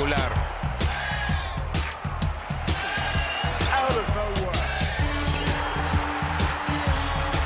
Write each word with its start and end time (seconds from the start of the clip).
Espectacular. 0.00 0.32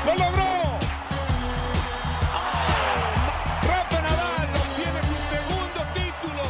¡Lo 0.05 0.15
logró! 0.15 0.79
Rafa 3.61 4.01
Nadal 4.01 4.49
obtiene 4.55 5.01
su 5.03 5.17
segundo 5.35 5.81
título 5.93 6.43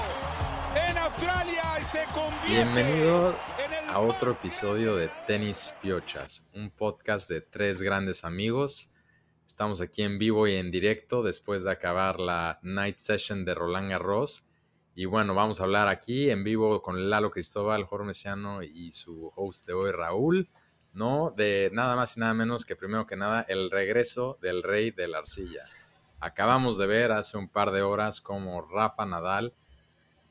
en 0.76 0.98
Australia 0.98 1.64
y 1.80 1.84
se 1.86 2.04
convierte 2.14 2.50
Bienvenidos 2.50 3.56
a 3.88 4.00
otro 4.00 4.34
episodio 4.34 4.96
de 4.96 5.10
Tenis 5.26 5.74
Piochas, 5.82 6.44
un 6.54 6.70
podcast 6.70 7.28
de 7.30 7.42
tres 7.42 7.82
grandes 7.82 8.24
amigos. 8.24 8.94
Estamos 9.48 9.82
aquí 9.82 10.04
en 10.04 10.20
vivo 10.20 10.48
y 10.48 10.56
en 10.56 10.70
directo 10.70 11.24
después 11.24 11.64
de 11.64 11.72
acabar 11.72 12.20
la 12.20 12.60
night 12.62 12.98
session 12.98 13.44
de 13.44 13.56
Roland 13.56 13.90
Garros. 13.90 14.46
Y 14.98 15.04
bueno, 15.04 15.36
vamos 15.36 15.60
a 15.60 15.64
hablar 15.64 15.90
aquí 15.90 16.30
en 16.30 16.46
vivo 16.46 16.82
con 16.82 17.10
Lalo 17.10 17.30
Cristóbal, 17.30 17.84
Jorge 17.84 18.14
y 18.74 18.94
su 18.94 19.30
host 19.36 19.68
de 19.68 19.74
hoy, 19.74 19.92
Raúl, 19.92 20.50
¿no? 20.94 21.34
De 21.36 21.70
nada 21.74 21.98
más 21.98 22.16
y 22.16 22.22
nada 22.22 22.34
menos 22.34 22.64
que 22.64 22.78
primero 22.78 23.06
que 23.06 23.18
nada 23.18 23.44
el 23.50 23.70
regreso 23.72 24.38
del 24.42 24.64
rey 24.64 24.92
de 24.92 25.10
la 25.10 25.18
arcilla. 25.18 25.66
Acabamos 26.22 26.78
de 26.78 26.88
ver 26.88 27.12
hace 27.12 27.38
un 27.38 27.50
par 27.50 27.72
de 27.72 27.82
horas 27.82 28.22
cómo 28.22 28.62
Rafa 28.62 29.06
Nadal 29.06 29.52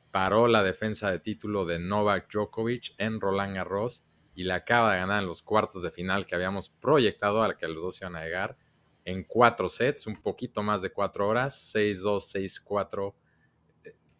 paró 0.09 0.47
la 0.47 0.63
defensa 0.63 1.11
de 1.11 1.19
título 1.19 1.65
de 1.65 1.77
Novak 1.77 2.27
Djokovic 2.33 2.95
en 2.97 3.21
Roland 3.21 3.55
Garros 3.55 4.03
y 4.33 4.45
la 4.45 4.55
acaba 4.55 4.93
de 4.93 4.99
ganar 4.99 5.21
en 5.21 5.27
los 5.27 5.43
cuartos 5.43 5.83
de 5.83 5.91
final 5.91 6.25
que 6.25 6.33
habíamos 6.33 6.69
proyectado 6.69 7.43
al 7.43 7.55
que 7.55 7.67
los 7.67 7.83
dos 7.83 8.01
iban 8.01 8.15
a 8.15 8.23
llegar 8.23 8.57
en 9.03 9.25
cuatro 9.25 9.69
sets, 9.69 10.07
un 10.07 10.15
poquito 10.15 10.63
más 10.63 10.81
de 10.81 10.89
cuatro 10.89 11.27
horas, 11.27 11.71
6-2, 11.75 12.63
6-4, 12.65 13.09
eh, 13.09 13.24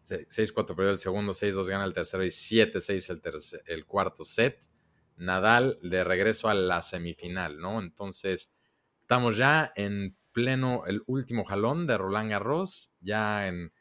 6-4 0.06 0.76
perdió 0.76 0.92
el 0.92 0.98
segundo, 0.98 1.34
6-2 1.34 1.68
gana 1.68 1.86
el 1.86 1.94
tercero 1.94 2.24
y 2.24 2.30
7-6 2.30 3.10
el, 3.10 3.64
el 3.66 3.86
cuarto 3.86 4.24
set. 4.24 4.70
Nadal 5.18 5.80
de 5.82 6.04
regreso 6.04 6.50
a 6.50 6.54
la 6.54 6.82
semifinal, 6.82 7.58
¿no? 7.58 7.80
Entonces, 7.80 8.54
estamos 9.02 9.38
ya 9.38 9.72
en 9.76 10.18
pleno, 10.34 10.84
el 10.86 11.02
último 11.08 11.46
jalón 11.46 11.88
de 11.88 11.98
Roland 11.98 12.30
Garros, 12.30 12.94
ya 13.00 13.48
en 13.48 13.72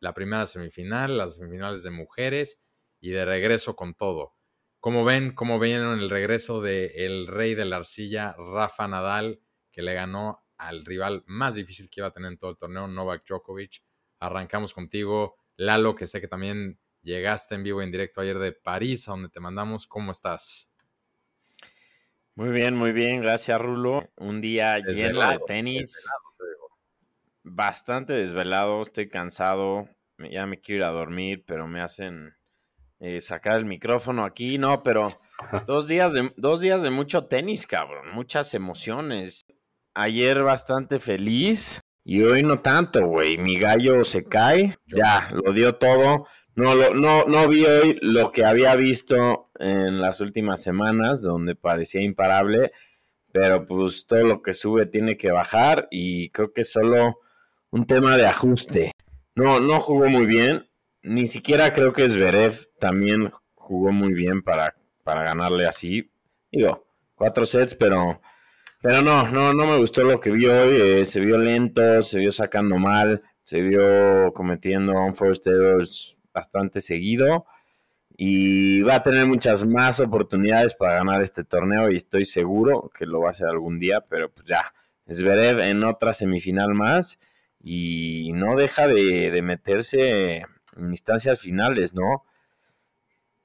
la 0.00 0.14
primera 0.14 0.46
semifinal, 0.46 1.18
las 1.18 1.34
semifinales 1.34 1.82
de 1.82 1.90
mujeres 1.90 2.60
y 3.00 3.10
de 3.10 3.24
regreso 3.24 3.76
con 3.76 3.94
todo. 3.94 4.34
¿Cómo 4.80 5.04
ven? 5.04 5.34
¿Cómo 5.34 5.58
vieron 5.58 5.98
el 5.98 6.08
regreso 6.08 6.62
del 6.62 6.92
el 6.94 7.26
rey 7.26 7.54
de 7.54 7.64
la 7.64 7.76
arcilla, 7.76 8.34
Rafa 8.38 8.88
Nadal, 8.88 9.40
que 9.72 9.82
le 9.82 9.92
ganó 9.92 10.44
al 10.56 10.84
rival 10.84 11.24
más 11.26 11.56
difícil 11.56 11.90
que 11.90 12.00
iba 12.00 12.08
a 12.08 12.12
tener 12.12 12.32
en 12.32 12.38
todo 12.38 12.50
el 12.50 12.56
torneo, 12.56 12.86
Novak 12.88 13.24
Djokovic? 13.26 13.82
Arrancamos 14.20 14.72
contigo, 14.72 15.36
Lalo, 15.58 15.96
que 15.96 16.06
sé 16.06 16.20
que 16.20 16.28
también 16.28 16.78
llegaste 17.02 17.56
en 17.56 17.64
vivo 17.64 17.82
en 17.82 17.90
directo 17.90 18.20
ayer 18.20 18.38
de 18.38 18.52
París, 18.52 19.08
a 19.08 19.10
donde 19.10 19.28
te 19.28 19.40
mandamos. 19.40 19.88
¿Cómo 19.88 20.12
estás? 20.12 20.70
Muy 22.36 22.50
bien, 22.50 22.76
muy 22.76 22.92
bien, 22.92 23.20
gracias 23.20 23.60
Rulo. 23.60 24.08
Un 24.16 24.40
día 24.40 24.78
lleno 24.78 25.28
de 25.28 25.40
tenis, 25.40 25.92
desvelado, 25.92 26.68
bastante 27.42 28.12
desvelado, 28.12 28.82
estoy 28.82 29.08
cansado, 29.08 29.88
ya 30.30 30.46
me 30.46 30.60
quiero 30.60 30.84
ir 30.84 30.84
a 30.84 30.92
dormir, 30.92 31.44
pero 31.44 31.66
me 31.66 31.80
hacen 31.80 32.36
eh, 33.00 33.20
sacar 33.20 33.58
el 33.58 33.64
micrófono 33.64 34.24
aquí, 34.24 34.58
no, 34.58 34.84
pero 34.84 35.10
dos 35.66 35.88
días, 35.88 36.12
de, 36.12 36.32
dos 36.36 36.60
días 36.60 36.82
de 36.82 36.90
mucho 36.90 37.26
tenis, 37.26 37.66
cabrón, 37.66 38.12
muchas 38.12 38.54
emociones. 38.54 39.40
Ayer 39.94 40.44
bastante 40.44 41.00
feliz 41.00 41.80
y 42.10 42.22
hoy 42.22 42.42
no 42.42 42.60
tanto, 42.60 43.06
güey. 43.06 43.36
Mi 43.36 43.58
gallo 43.58 44.02
se 44.02 44.24
cae, 44.24 44.74
ya, 44.86 45.28
lo 45.44 45.52
dio 45.52 45.74
todo. 45.74 46.26
No, 46.54 46.74
lo- 46.74 46.94
no, 46.94 47.26
no 47.26 47.46
vi 47.48 47.66
hoy 47.66 47.98
lo 48.00 48.32
que 48.32 48.46
había 48.46 48.74
visto 48.76 49.50
en 49.60 50.00
las 50.00 50.22
últimas 50.22 50.62
semanas, 50.62 51.20
donde 51.20 51.54
parecía 51.54 52.00
imparable, 52.00 52.72
pero 53.30 53.66
pues 53.66 54.06
todo 54.06 54.22
lo 54.24 54.40
que 54.40 54.54
sube 54.54 54.86
tiene 54.86 55.18
que 55.18 55.30
bajar 55.30 55.86
y 55.90 56.30
creo 56.30 56.52
que 56.54 56.62
es 56.62 56.72
solo 56.72 57.18
un 57.70 57.86
tema 57.86 58.16
de 58.16 58.26
ajuste. 58.26 58.92
No, 59.34 59.60
no 59.60 59.78
jugó 59.78 60.08
muy 60.08 60.24
bien, 60.24 60.66
ni 61.02 61.26
siquiera 61.26 61.74
creo 61.74 61.92
que 61.92 62.08
Zverev 62.08 62.70
también 62.80 63.30
jugó 63.54 63.92
muy 63.92 64.14
bien 64.14 64.42
para, 64.42 64.74
para 65.04 65.24
ganarle 65.24 65.66
así. 65.66 66.10
Digo, 66.50 66.86
cuatro 67.14 67.44
sets, 67.44 67.74
pero, 67.74 68.20
pero 68.80 69.02
no, 69.02 69.24
no, 69.30 69.52
no 69.52 69.66
me 69.66 69.78
gustó 69.78 70.04
lo 70.04 70.20
que 70.20 70.30
vi 70.30 70.46
hoy. 70.46 70.76
eh, 70.80 71.04
se 71.04 71.20
vio 71.20 71.38
lento, 71.38 72.02
se 72.02 72.18
vio 72.18 72.32
sacando 72.32 72.76
mal, 72.78 73.22
se 73.42 73.62
vio 73.62 74.32
cometiendo 74.32 74.92
unforced 74.92 75.52
errors 75.52 76.18
bastante 76.32 76.80
seguido 76.80 77.46
y 78.16 78.82
va 78.82 78.96
a 78.96 79.02
tener 79.02 79.26
muchas 79.26 79.64
más 79.64 80.00
oportunidades 80.00 80.74
para 80.74 80.96
ganar 80.98 81.22
este 81.22 81.44
torneo 81.44 81.90
y 81.90 81.96
estoy 81.96 82.24
seguro 82.24 82.90
que 82.92 83.06
lo 83.06 83.20
va 83.20 83.28
a 83.28 83.30
hacer 83.30 83.46
algún 83.48 83.78
día, 83.78 84.00
pero 84.08 84.30
pues 84.30 84.46
ya, 84.46 84.72
Zverev 85.08 85.60
en 85.60 85.84
otra 85.84 86.12
semifinal 86.12 86.74
más 86.74 87.20
y 87.62 88.32
no 88.34 88.56
deja 88.56 88.86
de, 88.88 89.30
de 89.30 89.42
meterse 89.42 90.38
en 90.38 90.90
instancias 90.90 91.40
finales, 91.40 91.94
¿no? 91.94 92.24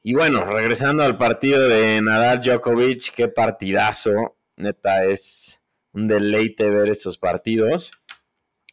Y 0.02 0.16
bueno, 0.16 0.44
regresando 0.46 1.04
al 1.04 1.18
partido 1.18 1.68
de 1.68 2.02
Nadal 2.02 2.42
Djokovic, 2.42 3.14
qué 3.16 3.28
partidazo, 3.30 4.36
neta 4.58 5.06
es 5.06 5.62
un 5.94 6.08
deleite 6.08 6.70
ver 6.70 6.90
esos 6.90 7.18
partidos. 7.18 7.92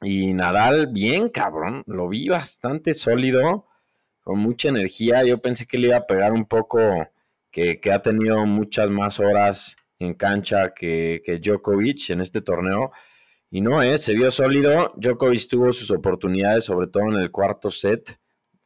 Y 0.02 0.32
Nadal, 0.32 0.88
bien 0.88 1.28
cabrón, 1.28 1.82
lo 1.86 2.08
vi 2.08 2.28
bastante 2.28 2.94
sólido, 2.94 3.66
con 4.22 4.38
mucha 4.38 4.70
energía. 4.70 5.24
Yo 5.24 5.42
pensé 5.42 5.66
que 5.66 5.78
le 5.78 5.88
iba 5.88 5.96
a 5.98 6.06
pegar 6.06 6.32
un 6.32 6.46
poco, 6.46 6.80
que, 7.50 7.78
ha 7.92 8.00
tenido 8.00 8.46
muchas 8.46 8.90
más 8.90 9.20
horas 9.20 9.76
en 9.98 10.14
cancha 10.14 10.72
que, 10.72 11.20
que 11.24 11.38
Djokovic 11.38 12.10
en 12.10 12.22
este 12.22 12.40
torneo. 12.40 12.92
Y 13.50 13.60
no, 13.60 13.82
eh, 13.82 13.98
se 13.98 14.14
vio 14.14 14.30
sólido. 14.30 14.94
Djokovic 14.96 15.48
tuvo 15.48 15.72
sus 15.72 15.90
oportunidades, 15.90 16.64
sobre 16.64 16.86
todo 16.86 17.04
en 17.04 17.16
el 17.16 17.30
cuarto 17.30 17.70
set, 17.70 18.18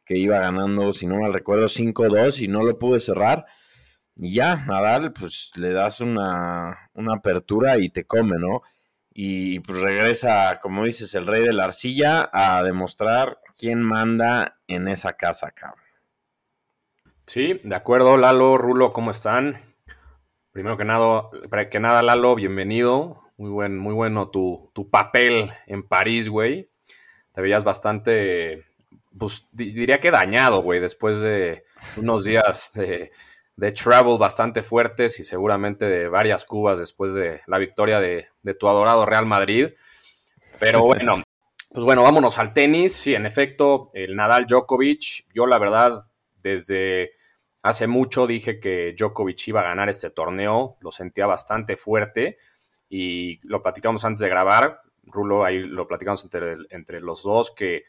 que 0.05 0.17
iba 0.17 0.39
ganando, 0.39 0.93
si 0.93 1.07
no 1.07 1.17
mal 1.17 1.33
recuerdo, 1.33 1.65
5-2 1.65 2.43
y 2.43 2.47
no 2.47 2.63
lo 2.63 2.77
pude 2.77 2.99
cerrar. 2.99 3.45
Y 4.15 4.33
ya, 4.33 4.55
Nadal, 4.67 5.11
pues 5.13 5.51
le 5.55 5.71
das 5.71 5.99
una, 6.01 6.89
una 6.93 7.15
apertura 7.15 7.77
y 7.77 7.89
te 7.89 8.05
come, 8.05 8.37
¿no? 8.39 8.61
Y 9.13 9.59
pues 9.61 9.79
regresa, 9.81 10.59
como 10.61 10.83
dices, 10.85 11.13
el 11.15 11.25
rey 11.25 11.43
de 11.43 11.53
la 11.53 11.65
arcilla 11.65 12.29
a 12.31 12.63
demostrar 12.63 13.39
quién 13.57 13.81
manda 13.81 14.59
en 14.67 14.87
esa 14.87 15.13
casa, 15.13 15.51
cabrón. 15.51 15.83
Sí, 17.25 17.59
de 17.63 17.75
acuerdo, 17.75 18.17
Lalo, 18.17 18.57
Rulo, 18.57 18.93
¿cómo 18.93 19.11
están? 19.11 19.59
Primero 20.51 20.77
que 20.77 20.85
nada, 20.85 21.29
que 21.69 21.79
nada, 21.79 22.01
Lalo, 22.03 22.35
bienvenido. 22.35 23.21
Muy 23.37 23.49
buen, 23.49 23.77
muy 23.77 23.93
bueno 23.93 24.29
tu, 24.29 24.71
tu 24.73 24.89
papel 24.89 25.51
en 25.67 25.83
París, 25.87 26.29
güey. 26.29 26.69
Te 27.33 27.41
veías 27.41 27.63
bastante, 27.65 28.65
pues 29.17 29.49
di- 29.51 29.71
diría 29.71 29.99
que 29.99 30.11
dañado, 30.11 30.61
güey, 30.61 30.79
después 30.79 31.19
de 31.19 31.65
unos 31.97 32.23
días 32.23 32.71
de, 32.75 33.11
de 33.57 33.71
travel 33.71 34.17
bastante 34.17 34.61
fuertes 34.61 35.19
y 35.19 35.23
seguramente 35.23 35.85
de 35.85 36.07
varias 36.09 36.45
cubas 36.45 36.77
después 36.77 37.13
de 37.13 37.41
la 37.47 37.57
victoria 37.57 37.99
de, 37.99 38.27
de 38.41 38.53
tu 38.53 38.67
adorado 38.67 39.05
Real 39.05 39.25
Madrid. 39.25 39.69
Pero 40.59 40.83
bueno, 40.85 41.23
pues 41.69 41.83
bueno, 41.83 42.03
vámonos 42.03 42.37
al 42.37 42.53
tenis. 42.53 42.95
Sí, 42.95 43.15
en 43.15 43.25
efecto, 43.25 43.89
el 43.93 44.15
Nadal 44.15 44.45
Djokovic, 44.45 45.25
yo 45.33 45.45
la 45.45 45.59
verdad, 45.59 45.99
desde 46.41 47.11
hace 47.61 47.87
mucho 47.87 48.27
dije 48.27 48.59
que 48.59 48.93
Djokovic 48.97 49.47
iba 49.47 49.61
a 49.61 49.65
ganar 49.65 49.89
este 49.89 50.09
torneo, 50.09 50.77
lo 50.81 50.91
sentía 50.91 51.25
bastante 51.25 51.77
fuerte 51.77 52.37
y 52.87 53.39
lo 53.47 53.61
platicamos 53.63 54.05
antes 54.05 54.21
de 54.21 54.29
grabar. 54.29 54.81
Rulo, 55.03 55.43
ahí 55.43 55.63
lo 55.63 55.87
platicamos 55.87 56.23
entre, 56.23 56.57
entre 56.69 56.99
los 56.99 57.23
dos, 57.23 57.51
que 57.51 57.83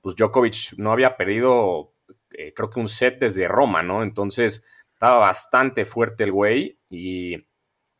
pues 0.00 0.16
Djokovic 0.16 0.74
no 0.76 0.92
había 0.92 1.16
perdido, 1.16 1.92
eh, 2.30 2.52
creo 2.54 2.70
que 2.70 2.80
un 2.80 2.88
set 2.88 3.18
desde 3.18 3.48
Roma, 3.48 3.82
¿no? 3.82 4.02
Entonces 4.02 4.64
estaba 4.98 5.20
bastante 5.20 5.84
fuerte 5.84 6.24
el 6.24 6.32
güey 6.32 6.80
y 6.90 7.36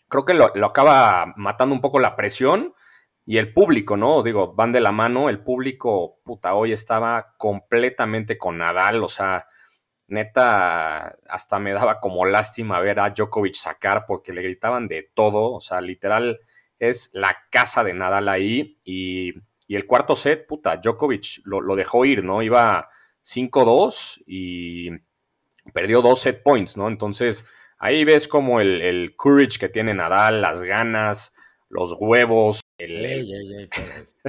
creo 0.08 0.24
que 0.24 0.34
lo, 0.34 0.50
lo 0.56 0.66
acaba 0.66 1.32
matando 1.36 1.72
un 1.72 1.80
poco 1.80 2.00
la 2.00 2.16
presión 2.16 2.74
y 3.24 3.38
el 3.38 3.52
público, 3.52 3.96
¿no? 3.96 4.24
Digo, 4.24 4.52
van 4.52 4.72
de 4.72 4.80
la 4.80 4.90
mano, 4.90 5.28
el 5.28 5.40
público, 5.40 6.18
puta, 6.24 6.54
hoy 6.54 6.72
estaba 6.72 7.34
completamente 7.36 8.36
con 8.36 8.58
Nadal, 8.58 9.04
o 9.04 9.08
sea, 9.08 9.46
neta, 10.08 11.16
hasta 11.28 11.60
me 11.60 11.72
daba 11.72 12.00
como 12.00 12.24
lástima 12.24 12.80
ver 12.80 12.98
a 12.98 13.10
Djokovic 13.10 13.54
sacar 13.54 14.04
porque 14.04 14.32
le 14.32 14.42
gritaban 14.42 14.88
de 14.88 15.08
todo, 15.14 15.52
o 15.52 15.60
sea, 15.60 15.80
literal 15.80 16.40
es 16.80 17.10
la 17.12 17.36
casa 17.48 17.84
de 17.84 17.94
Nadal 17.94 18.28
ahí 18.28 18.80
y, 18.82 19.34
y 19.68 19.76
el 19.76 19.86
cuarto 19.86 20.16
set, 20.16 20.48
puta, 20.48 20.78
Djokovic 20.78 21.42
lo, 21.44 21.60
lo 21.60 21.76
dejó 21.76 22.04
ir, 22.04 22.24
¿no? 22.24 22.42
Iba 22.42 22.88
5-2 23.22 24.24
y 24.26 24.90
perdió 25.72 26.02
dos 26.02 26.20
set 26.20 26.42
points, 26.42 26.76
¿no? 26.76 26.88
Entonces, 26.88 27.46
ahí 27.78 28.04
ves 28.04 28.28
como 28.28 28.60
el, 28.60 28.80
el 28.82 29.16
courage 29.16 29.58
que 29.58 29.68
tiene 29.68 29.94
Nadal, 29.94 30.40
las 30.40 30.62
ganas, 30.62 31.34
los 31.68 31.94
huevos, 31.98 32.60
el, 32.78 33.68
pues. 33.74 34.22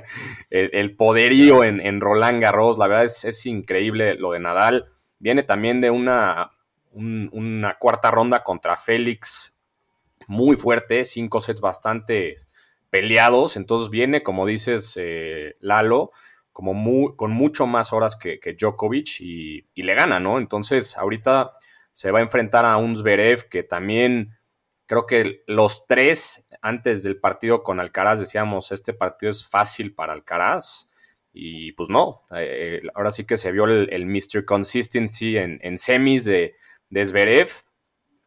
el, 0.50 0.96
poderío 0.96 1.64
en, 1.64 1.80
en, 1.80 2.00
Roland 2.00 2.40
Garros. 2.40 2.78
La 2.78 2.86
verdad 2.86 3.04
es, 3.04 3.24
es, 3.24 3.44
increíble 3.46 4.14
lo 4.14 4.32
de 4.32 4.40
Nadal. 4.40 4.86
Viene 5.18 5.42
también 5.42 5.80
de 5.80 5.90
una, 5.90 6.50
una 6.92 7.76
cuarta 7.78 8.10
ronda 8.10 8.42
contra 8.44 8.76
Félix 8.76 9.54
muy 10.28 10.56
fuerte, 10.56 11.04
cinco 11.04 11.40
sets 11.40 11.60
bastante 11.60 12.36
peleados. 12.90 13.56
Entonces 13.56 13.90
viene, 13.90 14.22
como 14.22 14.46
dices, 14.46 14.94
eh, 15.00 15.56
Lalo, 15.60 16.10
como 16.56 17.14
con 17.16 17.32
mucho 17.32 17.66
más 17.66 17.92
horas 17.92 18.16
que, 18.16 18.40
Djokovic 18.58 19.20
y, 19.20 19.66
y, 19.74 19.82
le 19.82 19.94
gana, 19.94 20.18
¿no? 20.18 20.38
Entonces 20.38 20.96
ahorita 20.96 21.52
se 21.92 22.10
va 22.10 22.20
a 22.20 22.22
enfrentar 22.22 22.64
a 22.64 22.78
un 22.78 22.96
Zverev 22.96 23.50
que 23.50 23.62
también 23.62 24.38
creo 24.86 25.04
que 25.04 25.42
los 25.46 25.86
tres 25.86 26.46
antes 26.62 27.02
del 27.02 27.20
partido 27.20 27.62
con 27.62 27.78
Alcaraz 27.78 28.20
decíamos, 28.20 28.72
este 28.72 28.94
partido 28.94 29.28
es 29.28 29.46
fácil 29.46 29.94
para 29.94 30.14
Alcaraz. 30.14 30.86
Y 31.30 31.72
pues 31.72 31.90
no, 31.90 32.22
eh, 32.34 32.80
ahora 32.94 33.10
sí 33.10 33.26
que 33.26 33.36
se 33.36 33.52
vio 33.52 33.66
el, 33.66 34.06
Mr. 34.06 34.46
Consistency 34.46 35.36
en, 35.36 35.76
semis 35.76 36.24
de, 36.24 36.54
de 36.88 37.04
Zverev. 37.04 37.50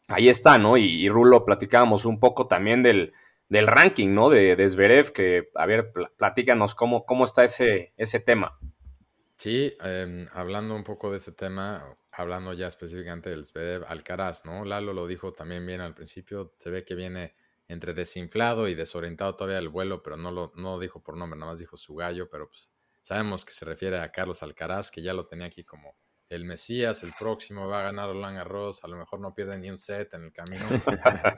Ahí 0.07 0.29
está, 0.29 0.59
¿no? 0.59 0.77
Y, 0.77 1.09
Rulo, 1.09 1.45
platicábamos 1.45 2.05
un 2.05 2.19
poco 2.19 2.45
también 2.45 2.83
del, 2.83 3.11
del 3.49 3.67
ranking, 3.67 4.13
¿no? 4.13 4.29
De, 4.29 4.55
de 4.55 4.69
Zverev, 4.69 5.11
que, 5.11 5.49
a 5.55 5.65
ver, 5.65 5.91
platícanos 6.17 6.75
cómo, 6.75 7.05
cómo 7.05 7.23
está 7.23 7.43
ese, 7.43 7.93
ese 7.97 8.19
tema. 8.19 8.57
Sí, 9.37 9.75
em, 9.81 10.27
hablando 10.33 10.75
un 10.75 10.83
poco 10.83 11.11
de 11.11 11.17
ese 11.17 11.31
tema, 11.31 11.97
hablando 12.11 12.53
ya 12.53 12.67
específicamente 12.67 13.29
del 13.29 13.45
Zverev 13.45 13.85
Alcaraz, 13.87 14.45
¿no? 14.45 14.65
Lalo 14.65 14.93
lo 14.93 15.07
dijo 15.07 15.33
también 15.33 15.65
bien 15.65 15.81
al 15.81 15.95
principio, 15.95 16.53
se 16.59 16.69
ve 16.69 16.85
que 16.85 16.93
viene 16.93 17.35
entre 17.67 17.93
desinflado 17.93 18.67
y 18.67 18.75
desorientado 18.75 19.35
todavía 19.35 19.59
el 19.59 19.69
vuelo, 19.69 20.03
pero 20.03 20.17
no 20.17 20.31
lo 20.31 20.51
no 20.55 20.79
dijo 20.79 21.01
por 21.01 21.17
nombre, 21.17 21.39
nada 21.39 21.53
más 21.53 21.59
dijo 21.59 21.77
su 21.77 21.95
gallo, 21.95 22.29
pero 22.29 22.47
pues 22.49 22.73
sabemos 23.01 23.45
que 23.45 23.53
se 23.53 23.63
refiere 23.63 23.99
a 23.99 24.11
Carlos 24.11 24.43
Alcaraz, 24.43 24.91
que 24.91 25.01
ya 25.01 25.13
lo 25.13 25.27
tenía 25.27 25.45
aquí 25.45 25.63
como 25.63 25.95
el 26.29 26.45
Mesías, 26.45 27.03
el 27.03 27.13
próximo 27.17 27.67
va 27.67 27.79
a 27.79 27.83
ganar 27.83 28.07
Roland 28.07 28.37
Garros, 28.37 28.83
a 28.83 28.87
lo 28.87 28.97
mejor 28.97 29.19
no 29.19 29.33
pierde 29.33 29.57
ni 29.57 29.69
un 29.69 29.79
set 29.79 30.13
en 30.13 30.25
el 30.25 30.31
camino. 30.31 30.63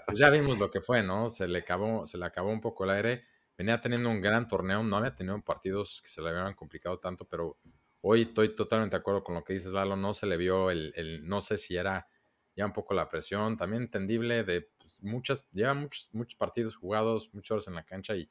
pues 0.05 0.19
ya 0.19 0.29
vimos 0.29 0.59
lo 0.59 0.69
que 0.69 0.81
fue, 0.81 1.01
¿no? 1.01 1.29
Se 1.29 1.47
le 1.47 1.59
acabó, 1.59 2.05
se 2.05 2.17
le 2.17 2.25
acabó 2.25 2.49
un 2.49 2.59
poco 2.59 2.83
el 2.83 2.89
aire. 2.91 3.25
Venía 3.57 3.79
teniendo 3.79 4.09
un 4.09 4.21
gran 4.21 4.47
torneo, 4.47 4.83
no 4.83 4.97
había 4.97 5.15
tenido 5.15 5.41
partidos 5.41 6.01
que 6.01 6.09
se 6.09 6.21
le 6.21 6.29
habían 6.29 6.53
complicado 6.55 6.99
tanto, 6.99 7.25
pero 7.25 7.57
hoy 8.01 8.23
estoy 8.23 8.53
totalmente 8.53 8.97
de 8.97 8.99
acuerdo 8.99 9.23
con 9.23 9.35
lo 9.35 9.43
que 9.45 9.53
dices, 9.53 9.71
Lalo. 9.71 9.95
No 9.95 10.13
se 10.13 10.25
le 10.25 10.35
vio 10.35 10.69
el, 10.69 10.91
el 10.97 11.25
no 11.25 11.39
sé 11.39 11.57
si 11.57 11.77
era 11.77 12.07
ya 12.53 12.65
un 12.65 12.73
poco 12.73 12.93
la 12.93 13.07
presión, 13.07 13.55
también 13.55 13.83
entendible 13.83 14.43
de 14.43 14.69
pues, 14.77 15.01
muchas, 15.03 15.49
lleva 15.51 15.73
muchos, 15.73 16.09
muchos 16.13 16.35
partidos 16.35 16.75
jugados, 16.75 17.33
muchas 17.33 17.51
horas 17.51 17.67
en 17.67 17.75
la 17.75 17.85
cancha 17.85 18.15
y 18.15 18.29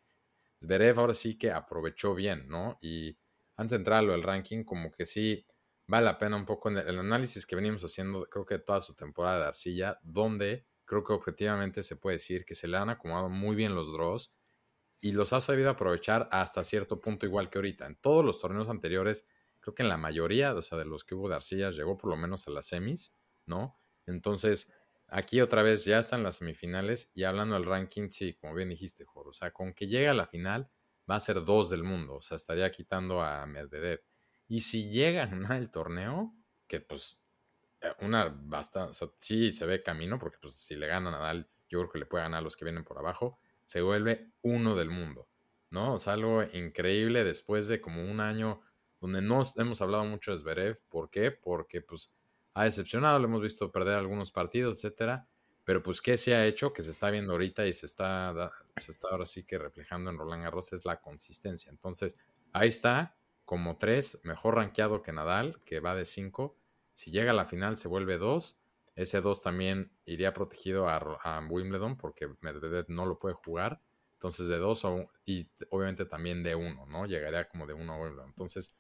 Zverev 0.61 0.99
ahora 1.01 1.15
sí 1.15 1.39
que 1.39 1.51
aprovechó 1.51 2.15
bien, 2.15 2.47
¿no? 2.49 2.79
Y 2.83 3.17
antes 3.57 3.71
de 3.71 3.77
entrar 3.77 4.01
a 4.01 4.03
lo 4.03 4.13
del 4.13 4.23
ranking, 4.23 4.63
como 4.63 4.93
que 4.93 5.07
sí 5.07 5.47
vale 5.91 6.05
la 6.05 6.19
pena 6.19 6.37
un 6.37 6.47
poco 6.47 6.71
en 6.71 6.79
el, 6.79 7.01
análisis 7.01 7.45
que 7.45 7.57
venimos 7.57 7.85
haciendo, 7.85 8.25
creo 8.31 8.47
que 8.47 8.61
toda 8.61 8.81
su 8.81 8.95
temporada 8.95 9.41
de 9.41 9.47
arcilla, 9.47 9.99
donde 10.05 10.65
creo 10.85 11.03
que 11.03 11.13
objetivamente 11.13 11.83
se 11.83 11.97
puede 11.97 12.19
decir 12.19 12.45
que 12.45 12.55
se 12.55 12.69
le 12.69 12.77
han 12.77 12.91
acomodado 12.91 13.29
muy 13.29 13.57
bien 13.57 13.75
los 13.75 13.93
draws 13.93 14.33
y 15.01 15.11
los 15.11 15.33
ha 15.33 15.41
sabido 15.41 15.69
aprovechar 15.69 16.29
hasta 16.31 16.63
cierto 16.63 17.01
punto 17.01 17.27
igual 17.27 17.51
que 17.51 17.59
ahorita. 17.59 17.87
En 17.87 17.97
todos 17.97 18.25
los 18.25 18.41
torneos 18.41 18.69
anteriores, 18.69 19.27
creo 19.59 19.75
que 19.75 19.83
en 19.83 19.89
la 19.89 19.97
mayoría, 19.97 20.55
o 20.55 20.63
sea, 20.63 20.79
de 20.79 20.85
los 20.85 21.03
que 21.05 21.17
hubo 21.17 21.29
de 21.29 21.35
arcilla, 21.35 21.71
llegó 21.71 21.97
por 21.99 22.11
lo 22.11 22.17
menos 22.17 22.47
a 22.47 22.53
las 22.53 22.67
semis, 22.67 23.13
¿no? 23.45 23.77
Entonces, 24.07 24.73
aquí 25.09 25.41
otra 25.41 25.65
vez 25.65 25.85
ya 25.85 25.99
están 25.99 26.23
las 26.23 26.37
semifinales 26.37 27.11
y 27.15 27.25
hablando 27.25 27.57
del 27.57 27.67
ranking, 27.67 28.11
sí, 28.11 28.35
como 28.35 28.55
bien 28.55 28.69
dijiste, 28.69 29.05
Jorge, 29.05 29.31
o 29.31 29.33
sea, 29.33 29.51
con 29.51 29.75
que 29.75 29.89
llegue 29.89 30.09
a 30.09 30.15
la 30.15 30.29
final 30.29 30.71
va 31.11 31.17
a 31.17 31.21
ser 31.21 31.45
dos 31.45 31.69
del 31.69 31.83
mundo, 31.83 32.15
o 32.15 32.23
sea, 32.23 32.37
estaría 32.37 32.71
quitando 32.71 33.23
a 33.23 33.45
Medvedev. 33.47 34.05
Y 34.51 34.63
si 34.63 34.91
llega 34.91 35.23
a 35.23 35.27
ganar 35.27 35.59
el 35.59 35.71
torneo, 35.71 36.35
que 36.67 36.81
pues 36.81 37.25
eh, 37.81 37.93
una 38.01 38.25
bastante, 38.29 38.99
sí 39.17 39.53
se 39.53 39.65
ve 39.65 39.81
camino, 39.81 40.19
porque 40.19 40.39
pues 40.43 40.55
si 40.55 40.75
le 40.75 40.89
gana 40.89 41.13
Nadal, 41.13 41.49
yo 41.69 41.79
creo 41.79 41.93
que 41.93 41.99
le 42.01 42.07
puede 42.07 42.25
ganar 42.25 42.41
a 42.41 42.43
los 42.43 42.57
que 42.57 42.65
vienen 42.65 42.83
por 42.83 42.99
abajo, 42.99 43.39
se 43.65 43.81
vuelve 43.81 44.33
uno 44.43 44.75
del 44.75 44.91
mundo, 44.91 45.29
¿no? 45.71 45.95
O 45.95 45.99
sea, 46.01 46.15
algo 46.15 46.43
increíble 46.43 47.23
después 47.23 47.69
de 47.69 47.81
como 47.81 48.03
un 48.03 48.19
año 48.19 48.61
donde 49.01 49.23
no 49.23 49.41
hemos 49.57 49.81
hablado 49.83 50.05
mucho 50.05 50.33
de 50.33 50.39
Zverev. 50.39 50.81
¿Por 50.89 51.11
qué? 51.11 51.31
Porque 51.31 51.81
pues 51.81 52.13
ha 52.55 52.65
decepcionado, 52.65 53.21
lo 53.21 53.27
hemos 53.27 53.43
visto 53.43 53.71
perder 53.71 53.99
algunos 53.99 54.33
partidos, 54.33 54.79
etcétera. 54.79 55.29
Pero 55.63 55.81
pues, 55.81 56.01
¿qué 56.03 56.19
se 56.19 56.35
ha 56.35 56.45
hecho? 56.45 56.73
Que 56.73 56.83
se 56.83 56.91
está 56.91 57.09
viendo 57.11 57.31
ahorita 57.33 57.65
y 57.69 57.73
se 57.73 57.87
está, 57.87 58.51
se 58.79 58.91
está 58.91 59.09
ahora 59.13 59.27
sí 59.27 59.45
que 59.45 59.59
reflejando 59.59 60.11
en 60.11 60.19
Roland 60.19 60.43
Garros 60.43 60.73
es 60.73 60.85
la 60.85 61.01
consistencia. 61.01 61.71
Entonces, 61.71 62.19
ahí 62.53 62.71
está, 62.71 63.17
como 63.51 63.79
3, 63.79 64.21
mejor 64.23 64.55
rankeado 64.55 65.03
que 65.03 65.13
Nadal, 65.13 65.61
que 65.65 65.81
va 65.81 65.97
de 65.97 66.05
5. 66.05 66.57
Si 66.93 67.11
llega 67.11 67.33
a 67.33 67.35
la 67.35 67.47
final 67.47 67.77
se 67.77 67.89
vuelve 67.89 68.17
2. 68.17 68.61
Ese 68.95 69.21
2 69.21 69.43
también 69.43 69.91
iría 70.05 70.33
protegido 70.33 70.89
a, 70.89 71.45
Wimbledon 71.51 71.97
porque 71.97 72.29
Medvedev 72.43 72.85
no 72.91 73.07
lo 73.07 73.19
puede 73.19 73.35
jugar. 73.35 73.83
Entonces 74.13 74.47
de 74.47 74.57
2 74.59 74.87
y 75.25 75.51
obviamente 75.71 76.05
también 76.05 76.45
de 76.45 76.55
1, 76.55 76.87
¿no? 76.87 77.07
Llegaría 77.07 77.49
como 77.49 77.67
de 77.67 77.75
1 77.75 77.93
a 77.93 78.01
Wimbledon. 78.01 78.29
Entonces, 78.29 78.79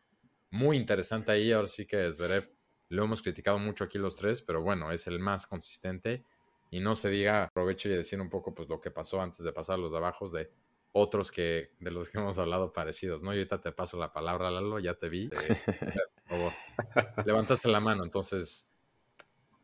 muy 0.50 0.76
interesante 0.76 1.32
ahí. 1.32 1.50
Ahora 1.50 1.66
sí 1.66 1.84
que 1.84 2.08
Zverev 2.12 2.48
lo 2.90 3.02
hemos 3.02 3.22
criticado 3.22 3.58
mucho 3.58 3.82
aquí 3.82 3.98
los 3.98 4.14
tres, 4.14 4.40
pero 4.40 4.62
bueno, 4.62 4.92
es 4.92 5.08
el 5.08 5.18
más 5.18 5.46
consistente. 5.46 6.24
Y 6.70 6.78
no 6.78 6.94
se 6.94 7.10
diga, 7.10 7.42
aprovecho 7.42 7.88
y 7.88 7.92
decir 7.96 8.20
un 8.20 8.30
poco 8.30 8.54
pues 8.54 8.68
lo 8.68 8.80
que 8.80 8.92
pasó 8.92 9.20
antes 9.20 9.42
de 9.42 9.52
pasar 9.52 9.80
los 9.80 9.90
de 9.90 9.98
abajo, 9.98 10.28
de 10.28 10.48
otros 10.92 11.30
que 11.30 11.72
de 11.78 11.90
los 11.90 12.08
que 12.08 12.18
hemos 12.18 12.38
hablado 12.38 12.72
parecidos, 12.72 13.22
¿no? 13.22 13.32
Y 13.32 13.38
ahorita 13.38 13.60
te 13.60 13.72
paso 13.72 13.98
la 13.98 14.12
palabra, 14.12 14.50
Lalo, 14.50 14.78
ya 14.78 14.94
te 14.94 15.08
vi. 15.08 15.30
Levantaste 17.24 17.68
la 17.68 17.80
mano, 17.80 18.04
entonces 18.04 18.68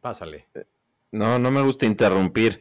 pásale. 0.01 0.49
No, 1.11 1.39
no 1.39 1.51
me 1.51 1.63
gusta 1.63 1.87
interrumpir. 1.87 2.61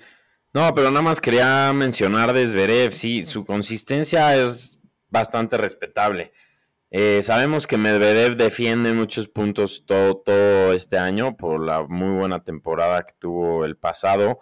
No, 0.54 0.74
pero 0.74 0.90
nada 0.90 1.02
más 1.02 1.20
quería 1.20 1.72
mencionar 1.74 2.32
de 2.34 2.48
Zverev, 2.48 2.94
sí, 2.94 3.26
su 3.26 3.46
consistencia 3.46 4.36
es 4.42 4.80
bastante 5.10 5.58
respetable. 5.58 6.32
Eh, 6.92 7.22
sabemos 7.24 7.68
que 7.68 7.78
Medvedev 7.78 8.38
defiende 8.38 8.94
muchos 8.94 9.28
puntos 9.28 9.84
todo, 9.86 10.16
todo 10.16 10.72
este 10.72 10.98
año 10.98 11.36
por 11.36 11.60
la 11.60 11.84
muy 11.84 12.18
buena 12.18 12.42
temporada 12.44 13.04
que 13.04 13.14
tuvo 13.20 13.66
el 13.66 13.76
pasado. 13.76 14.40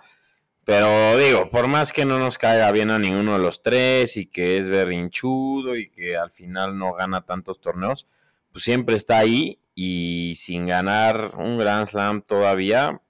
Pero 0.66 1.18
digo, 1.18 1.50
por 1.50 1.68
más 1.68 1.92
que 1.92 2.06
no 2.06 2.20
nos 2.20 2.38
caiga 2.38 2.72
bien 2.72 2.90
a 2.90 2.98
ninguno 2.98 3.34
de 3.34 3.40
los 3.40 3.62
tres 3.62 4.16
y 4.16 4.28
que 4.28 4.58
es 4.58 4.70
berrinchudo 4.70 5.76
y 5.76 5.90
que 5.90 6.16
al 6.16 6.32
final 6.32 6.78
no 6.78 6.94
gana 6.94 7.26
tantos 7.26 7.60
torneos, 7.60 8.08
pues 8.52 8.64
siempre 8.64 8.96
está 8.96 9.18
ahí 9.18 9.60
y 9.76 10.36
sin 10.38 10.66
ganar 10.68 11.32
un 11.38 11.58
Grand 11.58 11.86
Slam 11.86 12.22
todavía, 12.22 13.02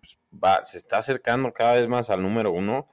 pues 0.00 0.18
va, 0.32 0.64
se 0.64 0.76
está 0.78 0.98
acercando 0.98 1.52
cada 1.52 1.74
vez 1.80 1.88
más 1.88 2.10
al 2.10 2.22
número 2.22 2.52
uno 2.52 2.88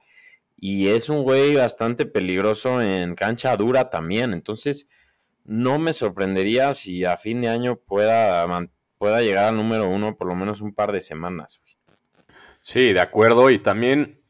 y 0.56 0.88
es 0.88 1.08
un 1.08 1.22
güey 1.22 1.54
bastante 1.54 2.06
peligroso 2.06 2.82
en 2.82 3.14
cancha 3.14 3.56
dura 3.56 3.90
también. 3.90 4.32
Entonces, 4.32 4.88
no 5.44 5.78
me 5.78 5.92
sorprendería 5.92 6.72
si 6.72 7.04
a 7.04 7.16
fin 7.16 7.40
de 7.40 7.48
año 7.48 7.76
pueda, 7.76 8.46
pueda 8.98 9.22
llegar 9.22 9.48
al 9.48 9.56
número 9.56 9.88
uno 9.88 10.16
por 10.16 10.28
lo 10.28 10.34
menos 10.34 10.60
un 10.60 10.74
par 10.74 10.92
de 10.92 11.00
semanas. 11.00 11.60
Sí, 12.62 12.92
de 12.92 13.00
acuerdo. 13.00 13.50
Y 13.50 13.58
también 13.58 14.22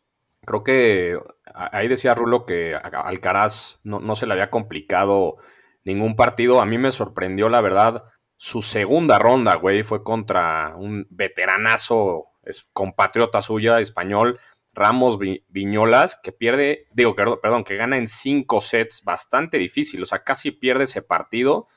creo 0.45 0.65
que 0.65 1.21
ahí 1.55 1.87
decía 1.87 2.15
Rulo 2.15 2.45
que 2.45 2.75
Alcaraz 2.75 3.79
no, 3.85 4.01
no 4.01 4.17
se 4.17 4.27
le 4.27 4.33
había 4.33 4.51
complicado 4.51 5.37
ningún 5.85 6.17
partido. 6.17 6.61
A 6.61 6.67
mí 6.67 6.79
me 6.79 6.91
sorprendió, 6.91 7.49
la 7.49 7.61
verdad, 7.61 8.05
su 8.37 8.63
segunda 8.63 9.19
ronda, 9.19 9.55
güey, 9.57 9.83
fue 9.83 10.03
contra 10.03 10.75
un 10.77 11.07
veteranazo, 11.11 12.29
compatriota 12.73 13.43
suya, 13.43 13.79
español, 13.79 14.41
Ramos 14.75 15.19
Viñolas, 15.49 16.19
que 16.23 16.33
pierde, 16.33 16.87
digo, 16.93 17.15
perdón, 17.15 17.63
que 17.63 17.77
gana 17.77 17.99
en 17.99 18.07
cinco 18.07 18.63
sets, 18.63 19.05
bastante 19.05 19.59
difícil, 19.59 20.03
o 20.03 20.07
sea, 20.07 20.25
casi 20.25 20.51
pierde 20.51 20.85
ese 20.85 21.03
partido. 21.03 21.69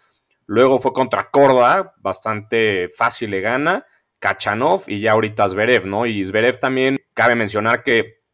Luego 0.46 0.80
fue 0.80 0.94
contra 0.94 1.30
Córdoba, 1.30 1.94
bastante 1.98 2.90
fácil 2.96 3.32
le 3.32 3.42
gana. 3.42 3.86
Kachanov 4.20 4.84
y 4.88 5.00
ya 5.00 5.14
ahorita 5.14 5.48
Zverev, 5.48 5.86
¿no? 5.86 6.06
Y 6.06 6.24
Zverev 6.24 6.60
también 6.60 6.98
cabe 7.14 7.36
mencionar 7.36 7.84
que 7.84 8.26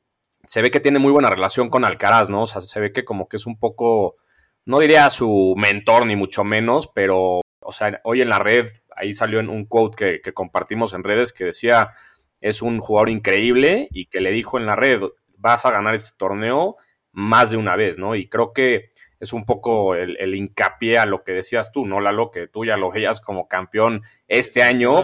se 0.45 0.61
ve 0.61 0.71
que 0.71 0.79
tiene 0.79 0.99
muy 0.99 1.11
buena 1.11 1.29
relación 1.29 1.69
con 1.69 1.85
Alcaraz, 1.85 2.29
¿no? 2.29 2.43
O 2.43 2.47
sea, 2.47 2.61
se 2.61 2.79
ve 2.79 2.91
que 2.91 3.05
como 3.05 3.27
que 3.27 3.37
es 3.37 3.45
un 3.45 3.57
poco, 3.57 4.17
no 4.65 4.79
diría 4.79 5.09
su 5.09 5.53
mentor 5.57 6.05
ni 6.05 6.15
mucho 6.15 6.43
menos, 6.43 6.87
pero, 6.93 7.41
o 7.59 7.71
sea, 7.71 8.01
hoy 8.03 8.21
en 8.21 8.29
la 8.29 8.39
red, 8.39 8.67
ahí 8.95 9.13
salió 9.13 9.39
en 9.39 9.49
un 9.49 9.65
quote 9.65 10.21
que, 10.21 10.33
compartimos 10.33 10.93
en 10.93 11.03
redes 11.03 11.31
que 11.33 11.45
decía, 11.45 11.91
es 12.39 12.61
un 12.61 12.79
jugador 12.79 13.09
increíble 13.09 13.87
y 13.91 14.05
que 14.07 14.21
le 14.21 14.31
dijo 14.31 14.57
en 14.57 14.65
la 14.65 14.75
red, 14.75 15.01
vas 15.37 15.65
a 15.65 15.71
ganar 15.71 15.95
este 15.95 16.17
torneo 16.17 16.77
más 17.11 17.51
de 17.51 17.57
una 17.57 17.75
vez, 17.75 17.97
¿no? 17.97 18.15
Y 18.15 18.27
creo 18.27 18.53
que 18.53 18.91
es 19.19 19.33
un 19.33 19.45
poco 19.45 19.95
el, 19.95 20.33
hincapié 20.33 20.97
a 20.97 21.05
lo 21.05 21.23
que 21.23 21.33
decías 21.33 21.71
tú, 21.71 21.85
¿no, 21.85 21.99
Lalo? 21.99 22.31
Que 22.31 22.47
tú 22.47 22.65
ya 22.65 22.77
lo 22.77 22.91
veías 22.91 23.21
como 23.21 23.47
campeón 23.47 24.01
este 24.27 24.63
año. 24.63 25.03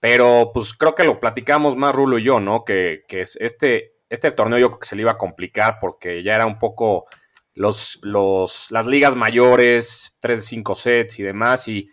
Pero 0.00 0.50
pues 0.52 0.74
creo 0.74 0.94
que 0.94 1.04
lo 1.04 1.20
platicamos 1.20 1.76
más 1.76 1.94
Rulo 1.94 2.18
y 2.18 2.24
yo, 2.24 2.40
¿no? 2.40 2.64
Que, 2.64 3.04
que 3.06 3.20
este, 3.20 3.96
este 4.08 4.30
torneo 4.32 4.58
yo 4.58 4.68
creo 4.68 4.80
que 4.80 4.86
se 4.86 4.96
le 4.96 5.02
iba 5.02 5.12
a 5.12 5.18
complicar 5.18 5.78
porque 5.80 6.22
ya 6.22 6.34
era 6.34 6.46
un 6.46 6.58
poco 6.58 7.06
los, 7.54 7.98
los, 8.02 8.70
las 8.70 8.86
ligas 8.86 9.14
mayores, 9.16 10.16
3 10.20 10.44
5 10.44 10.74
sets 10.74 11.18
y 11.18 11.22
demás, 11.22 11.68
y 11.68 11.90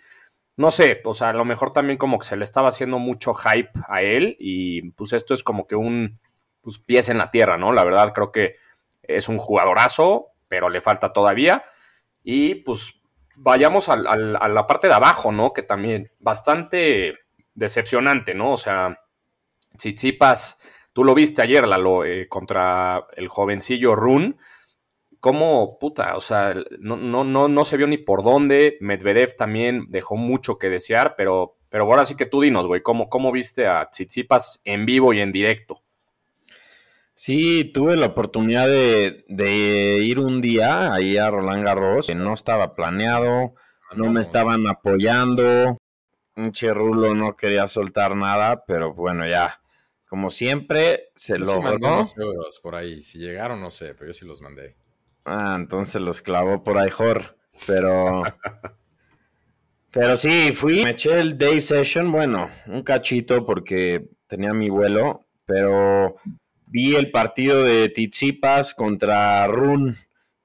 no 0.56 0.72
sé, 0.72 1.02
o 1.06 1.14
sea, 1.14 1.30
a 1.30 1.34
lo 1.34 1.46
mejor 1.46 1.72
también 1.74 1.98
como 1.98 2.18
que 2.18 2.26
se 2.26 2.38
le 2.38 2.44
estaba 2.44 2.70
haciendo 2.70 2.98
mucho 2.98 3.34
hype 3.34 3.72
a 3.88 4.02
él 4.02 4.36
y 4.40 4.92
pues 4.92 5.14
esto 5.14 5.34
es 5.34 5.44
como 5.44 5.68
que 5.68 5.76
un 5.76 6.20
pues, 6.62 6.80
pies 6.80 7.10
en 7.10 7.20
la 7.20 7.30
tierra, 7.30 7.58
¿no? 7.58 7.74
La 7.74 7.84
verdad 7.84 8.14
creo 8.14 8.32
que 8.32 8.56
es 9.04 9.30
un 9.30 9.38
jugadorazo, 9.38 10.30
pero 10.48 10.70
le 10.70 10.82
falta 10.82 11.14
todavía. 11.14 11.64
Y 12.24 12.56
pues 12.56 13.00
vayamos 13.36 13.88
a 13.90 13.96
la 13.98 14.68
parte 14.68 14.88
de 14.88 14.94
abajo, 14.94 15.32
¿no? 15.32 15.54
Que 15.54 15.62
también 15.62 16.12
bastante 16.20 17.16
decepcionante, 17.58 18.34
¿no? 18.34 18.54
O 18.54 18.58
sea, 18.58 19.02
Tsitsipas, 19.76 20.60
tú 20.94 21.04
lo 21.04 21.14
viste 21.14 21.42
ayer, 21.42 21.68
Lalo, 21.68 22.06
eh, 22.06 22.28
contra 22.30 23.06
el 23.18 23.28
jovencillo 23.28 23.96
Run. 23.96 24.38
¿Cómo, 25.20 25.80
puta? 25.80 26.16
O 26.16 26.22
sea, 26.22 26.54
no, 26.80 26.96
no, 26.96 27.24
no, 27.24 27.48
no 27.48 27.64
se 27.64 27.76
vio 27.76 27.88
ni 27.88 27.98
por 27.98 28.24
dónde. 28.24 28.78
Medvedev 28.80 29.36
también 29.36 29.88
dejó 29.90 30.16
mucho 30.16 30.60
que 30.60 30.70
desear, 30.70 31.16
pero, 31.18 31.58
pero 31.70 31.86
ahora 31.86 32.06
sí 32.06 32.16
que 32.16 32.28
tú 32.28 32.42
dinos, 32.42 32.68
güey, 32.68 32.82
¿cómo, 32.84 33.10
¿cómo 33.10 33.32
viste 33.32 33.68
a 33.68 33.90
Tsitsipas 33.90 34.62
en 34.64 34.86
vivo 34.86 35.14
y 35.14 35.20
en 35.20 35.32
directo? 35.32 35.84
Sí, 37.16 37.72
tuve 37.74 37.98
la 37.98 38.06
oportunidad 38.06 38.68
de, 38.68 40.00
ir 40.04 40.20
un 40.20 40.40
día 40.40 40.94
ahí 40.94 41.18
a 41.18 41.32
Roland 41.32 41.66
Garros, 41.66 42.06
que 42.06 42.14
no 42.14 42.36
estaba 42.36 42.76
planeado, 42.76 43.56
no 43.96 44.12
me 44.12 44.22
estaban 44.22 44.68
apoyando, 44.68 45.80
un 46.38 46.52
cherrulo 46.52 47.14
no 47.14 47.36
quería 47.36 47.68
soltar 47.68 48.16
nada, 48.16 48.64
pero 48.66 48.94
bueno, 48.94 49.28
ya, 49.28 49.62
como 50.08 50.30
siempre, 50.30 51.10
se 51.16 51.38
lo 51.38 51.62
logró. 51.62 52.04
euros 52.18 52.60
por 52.60 52.76
ahí, 52.76 53.02
si 53.02 53.20
llegaron 53.20 53.60
no 53.60 53.70
sé, 53.70 53.94
pero 53.94 54.08
yo 54.08 54.14
sí 54.14 54.26
los 54.26 54.42
mandé. 54.42 54.78
Ah, 55.26 55.56
entonces 55.58 56.02
los 56.02 56.22
clavó 56.22 56.64
por 56.64 56.78
ahí, 56.78 56.90
Jor, 56.90 57.38
pero... 57.66 58.24
pero 59.92 60.16
sí, 60.16 60.54
fui, 60.54 60.84
me 60.84 60.92
eché 60.92 61.20
el 61.20 61.38
day 61.38 61.60
session, 61.60 62.12
bueno, 62.12 62.50
un 62.68 62.84
cachito 62.84 63.46
porque 63.46 64.08
tenía 64.28 64.54
mi 64.54 64.70
vuelo, 64.70 65.26
pero 65.46 66.16
Vi 66.70 66.96
el 66.96 67.12
partido 67.12 67.64
de 67.64 67.88
Tichipas 67.88 68.74
contra 68.74 69.48
Run, 69.48 69.96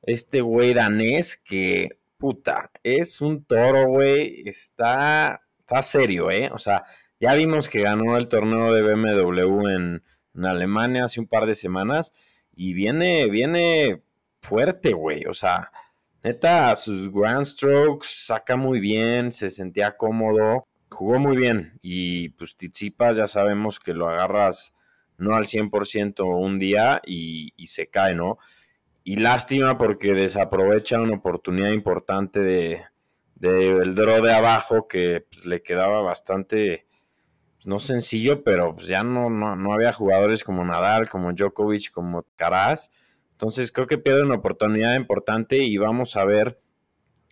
este 0.02 0.40
güey 0.40 0.72
danés 0.72 1.36
que, 1.36 1.98
puta, 2.16 2.70
es 2.84 3.20
un 3.20 3.44
toro, 3.44 3.88
güey, 3.88 4.48
está, 4.48 5.41
está 5.72 5.82
serio, 5.82 6.30
¿eh? 6.30 6.50
O 6.52 6.58
sea, 6.58 6.84
ya 7.18 7.34
vimos 7.34 7.68
que 7.68 7.80
ganó 7.80 8.16
el 8.18 8.28
torneo 8.28 8.74
de 8.74 8.82
BMW 8.82 9.68
en, 9.68 10.02
Alemania 10.44 11.04
hace 11.04 11.20
un 11.20 11.26
par 11.26 11.46
de 11.46 11.54
semanas 11.54 12.12
y 12.54 12.72
viene, 12.72 13.28
viene 13.28 14.02
fuerte, 14.40 14.94
güey, 14.94 15.26
o 15.26 15.34
sea, 15.34 15.70
neta, 16.24 16.74
sus 16.74 17.12
grand 17.12 17.44
strokes 17.44 18.08
saca 18.08 18.56
muy 18.56 18.80
bien, 18.80 19.30
se 19.30 19.50
sentía 19.50 19.96
cómodo, 19.98 20.66
jugó 20.88 21.18
muy 21.18 21.36
bien 21.36 21.78
y 21.82 22.30
pues 22.30 22.56
Tichipas 22.56 23.18
ya 23.18 23.26
sabemos 23.26 23.78
que 23.78 23.92
lo 23.92 24.08
agarras 24.08 24.72
no 25.18 25.34
al 25.34 25.44
100% 25.44 26.24
un 26.24 26.58
día 26.58 27.02
y, 27.04 27.52
se 27.66 27.88
cae, 27.88 28.14
¿no? 28.14 28.38
Y 29.04 29.16
lástima 29.16 29.76
porque 29.76 30.14
desaprovecha 30.14 30.98
una 30.98 31.16
oportunidad 31.16 31.72
importante 31.72 32.40
de, 32.40 32.78
el 33.48 33.94
draw 33.94 34.22
de 34.22 34.32
abajo 34.32 34.86
que 34.88 35.26
pues, 35.30 35.46
le 35.46 35.62
quedaba 35.62 36.00
bastante, 36.00 36.86
pues, 37.56 37.66
no 37.66 37.78
sencillo, 37.78 38.44
pero 38.44 38.74
pues, 38.74 38.86
ya 38.86 39.02
no, 39.02 39.30
no, 39.30 39.72
había 39.72 39.92
jugadores 39.92 40.44
como 40.44 40.64
Nadal, 40.64 41.08
como 41.08 41.32
Djokovic, 41.32 41.90
como 41.90 42.26
Caraz. 42.36 42.90
Entonces 43.32 43.72
creo 43.72 43.86
que 43.86 43.98
pierde 43.98 44.22
una 44.22 44.36
oportunidad 44.36 44.94
importante 44.94 45.58
y 45.58 45.76
vamos 45.76 46.16
a 46.16 46.24
ver 46.24 46.60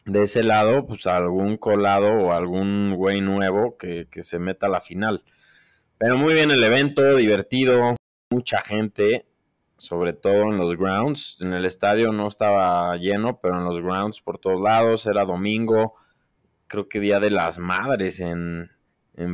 de 0.07 0.23
ese 0.23 0.43
lado, 0.43 0.87
pues 0.87 1.07
algún 1.07 1.57
colado 1.57 2.11
o 2.13 2.33
algún 2.33 2.95
güey 2.97 3.21
nuevo 3.21 3.77
que, 3.77 4.09
que 4.11 4.23
se 4.23 4.39
meta 4.39 4.67
a 4.67 4.71
la 4.71 4.81
final. 4.81 5.23
Pero 5.99 6.17
muy 6.17 6.35
bien 6.35 6.51
el 6.51 6.65
evento, 6.65 7.17
divertido, 7.17 7.95
mucha 8.31 8.61
gente, 8.61 9.27
sobre 9.81 10.13
todo 10.13 10.43
en 10.43 10.59
los 10.59 10.77
grounds. 10.77 11.41
En 11.41 11.55
el 11.55 11.65
estadio 11.65 12.13
no 12.13 12.29
estaba 12.29 12.95
lleno, 12.97 13.41
pero 13.41 13.57
en 13.57 13.65
los 13.65 13.81
grounds 13.81 14.21
por 14.21 14.39
todos 14.39 14.61
lados. 14.61 15.07
Era 15.07 15.25
domingo, 15.25 15.95
creo 16.67 16.87
que 16.87 17.01
Día 17.01 17.19
de 17.19 17.31
las 17.31 17.59
Madres 17.59 18.21
en, 18.21 18.69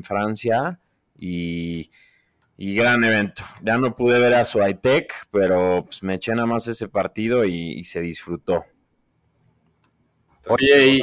Francia. 0.05 0.79
Y, 1.19 1.91
gran 2.57 3.03
evento. 3.03 3.43
Ya 3.61 3.76
no 3.76 3.97
pude 3.97 4.21
ver 4.21 4.35
a 4.35 4.45
Suaytec, 4.45 5.12
pero 5.33 5.83
pues, 5.85 6.05
me 6.05 6.15
eché 6.15 6.33
nada 6.33 6.47
más 6.47 6.69
ese 6.69 6.88
partido 6.88 7.45
y, 7.45 7.83
se 7.83 8.00
disfrutó. 8.00 8.65
Oye, 10.47 11.00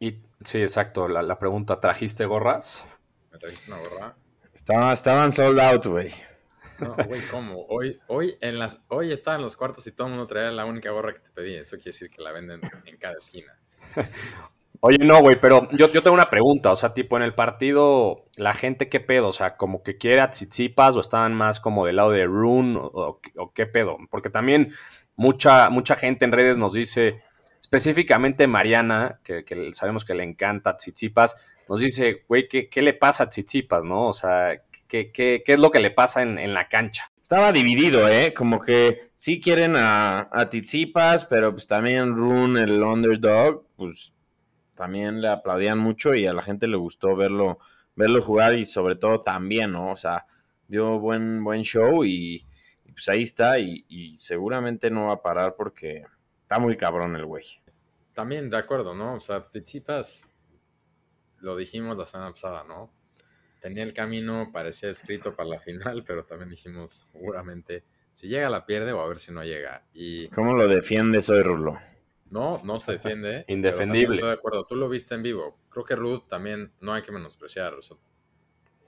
y, 0.00 0.18
sí, 0.42 0.58
exacto. 0.58 1.06
La, 1.06 1.22
la, 1.22 1.38
pregunta, 1.38 1.78
¿trajiste 1.78 2.24
gorras? 2.24 2.84
¿Me 3.30 3.38
trajiste 3.38 3.70
una 3.70 3.80
gorra? 3.80 4.16
estaban 4.92 5.30
sold 5.30 5.60
out, 5.60 5.86
güey. 5.86 6.10
No, 6.80 6.94
güey, 7.06 7.20
¿cómo? 7.30 7.66
Hoy, 7.68 7.98
hoy, 8.08 8.36
en 8.40 8.58
las, 8.58 8.80
hoy 8.88 9.12
estaba 9.12 9.36
en 9.36 9.42
los 9.42 9.56
cuartos 9.56 9.86
y 9.86 9.92
todo 9.92 10.06
el 10.08 10.14
mundo 10.14 10.26
traía 10.26 10.50
la 10.50 10.64
única 10.64 10.90
gorra 10.90 11.12
que 11.12 11.20
te 11.20 11.30
pedí. 11.30 11.54
Eso 11.54 11.76
quiere 11.76 11.90
decir 11.90 12.10
que 12.10 12.22
la 12.22 12.32
venden 12.32 12.60
en 12.84 12.96
cada 12.96 13.16
esquina. 13.16 13.58
Oye, 14.80 14.98
no, 14.98 15.20
güey, 15.20 15.40
pero 15.40 15.68
yo, 15.72 15.90
yo 15.90 16.02
tengo 16.02 16.14
una 16.14 16.30
pregunta. 16.30 16.70
O 16.70 16.76
sea, 16.76 16.92
tipo, 16.92 17.16
en 17.16 17.22
el 17.22 17.34
partido, 17.34 18.26
¿la 18.36 18.52
gente 18.52 18.88
qué 18.88 19.00
pedo? 19.00 19.28
O 19.28 19.32
sea, 19.32 19.56
como 19.56 19.82
que 19.82 19.96
quiere 19.96 20.20
a 20.20 20.30
o 20.30 21.00
estaban 21.00 21.34
más 21.34 21.60
como 21.60 21.86
del 21.86 21.96
lado 21.96 22.10
de 22.10 22.24
Rune 22.26 22.78
o, 22.80 23.20
qué 23.54 23.66
pedo? 23.66 23.96
Porque 24.10 24.30
también 24.30 24.72
mucha, 25.16 25.70
mucha 25.70 25.96
gente 25.96 26.24
en 26.24 26.32
redes 26.32 26.58
nos 26.58 26.72
dice, 26.74 27.16
específicamente 27.60 28.46
Mariana, 28.46 29.20
que, 29.24 29.44
sabemos 29.72 30.04
que 30.04 30.14
le 30.14 30.24
encanta 30.24 30.76
Tsitsipas, 30.76 31.36
nos 31.68 31.80
dice, 31.80 32.24
güey, 32.28 32.46
¿qué, 32.46 32.68
¿qué, 32.68 32.82
le 32.82 32.94
pasa 32.94 33.24
a 33.24 33.28
Tsitsipas, 33.28 33.84
no? 33.84 34.06
O 34.06 34.12
sea, 34.12 34.62
¿qué, 34.88 35.10
qué, 35.12 35.42
qué 35.44 35.52
es 35.54 35.58
lo 35.58 35.70
que 35.70 35.80
le 35.80 35.90
pasa 35.90 36.22
en, 36.22 36.38
en, 36.38 36.54
la 36.54 36.68
cancha? 36.68 37.10
Estaba 37.20 37.52
dividido, 37.52 38.08
¿eh? 38.08 38.32
Como 38.34 38.60
que 38.60 39.10
sí 39.16 39.40
quieren 39.40 39.76
a, 39.76 40.28
a 40.32 40.48
Tsitsipas, 40.48 41.24
pero 41.24 41.52
pues 41.52 41.66
también 41.66 42.14
Rune, 42.14 42.62
el 42.62 42.82
underdog, 42.82 43.66
pues 43.76 44.14
también 44.74 45.20
le 45.20 45.28
aplaudían 45.28 45.78
mucho 45.78 46.14
y 46.14 46.26
a 46.26 46.32
la 46.32 46.42
gente 46.42 46.68
le 46.68 46.76
gustó 46.76 47.16
verlo, 47.16 47.58
verlo 47.94 48.22
jugar 48.22 48.54
y 48.54 48.64
sobre 48.64 48.96
todo 48.96 49.20
también, 49.20 49.72
¿no? 49.72 49.90
O 49.90 49.96
sea, 49.96 50.26
dio 50.68 50.98
buen, 50.98 51.42
buen 51.42 51.62
show 51.62 52.04
y, 52.04 52.46
pues 52.84 53.08
ahí 53.08 53.22
está 53.22 53.58
y, 53.58 53.84
y 53.88 54.16
seguramente 54.18 54.90
no 54.90 55.08
va 55.08 55.14
a 55.14 55.22
parar 55.22 55.54
porque 55.56 56.04
está 56.42 56.58
muy 56.58 56.76
cabrón 56.76 57.16
el 57.16 57.26
güey. 57.26 57.44
También 58.14 58.48
de 58.48 58.56
acuerdo, 58.56 58.94
¿no? 58.94 59.14
O 59.14 59.20
sea, 59.20 59.48
Tsitsipas 59.48 60.26
lo 61.40 61.56
dijimos 61.56 61.96
la 61.96 62.06
semana 62.06 62.30
pasada, 62.30 62.64
¿no? 62.64 62.90
Tenía 63.60 63.82
el 63.82 63.92
camino, 63.92 64.50
parecía 64.52 64.90
escrito 64.90 65.34
para 65.34 65.48
la 65.48 65.58
final, 65.58 66.04
pero 66.06 66.24
también 66.24 66.50
dijimos, 66.50 67.06
seguramente, 67.12 67.84
si 68.14 68.28
llega 68.28 68.50
la 68.50 68.66
pierde 68.66 68.92
o 68.92 69.00
a 69.00 69.08
ver 69.08 69.18
si 69.18 69.32
no 69.32 69.42
llega. 69.42 69.84
Y, 69.92 70.28
¿Cómo 70.28 70.54
lo 70.54 70.68
defiendes 70.68 71.28
hoy, 71.30 71.42
Rulo? 71.42 71.78
No, 72.30 72.60
no 72.64 72.78
se 72.78 72.92
defiende. 72.92 73.44
Indefendible. 73.48 74.16
Estoy 74.16 74.28
de 74.28 74.34
acuerdo, 74.34 74.66
tú 74.66 74.76
lo 74.76 74.88
viste 74.88 75.14
en 75.14 75.22
vivo. 75.22 75.58
Creo 75.70 75.84
que 75.84 75.96
Ruth 75.96 76.28
también 76.28 76.72
no 76.80 76.92
hay 76.92 77.02
que 77.02 77.12
menospreciar. 77.12 77.74
O 77.74 77.82
sea, 77.82 77.96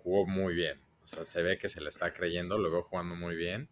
jugó 0.03 0.27
muy 0.27 0.55
bien. 0.55 0.81
O 1.03 1.07
sea, 1.07 1.25
se 1.25 1.43
ve 1.43 1.59
que 1.59 1.69
se 1.69 1.81
le 1.81 1.89
está 1.89 2.13
creyendo, 2.13 2.59
lo 2.59 2.71
veo 2.71 2.83
jugando 2.83 3.15
muy 3.15 3.37
bien. 3.37 3.69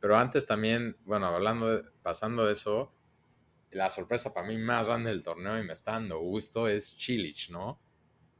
Pero 0.00 0.16
antes 0.16 0.46
también, 0.46 0.96
bueno, 1.04 1.26
hablando, 1.26 1.82
pasando 2.02 2.44
de 2.44 2.52
eso, 2.52 2.92
la 3.70 3.88
sorpresa 3.88 4.34
para 4.34 4.46
mí 4.46 4.58
más 4.58 4.88
grande 4.88 5.10
del 5.10 5.22
torneo 5.22 5.58
y 5.58 5.64
me 5.64 5.72
está 5.72 5.92
dando 5.92 6.18
gusto 6.18 6.68
es 6.68 6.96
Chilich, 6.96 7.50
¿no? 7.50 7.80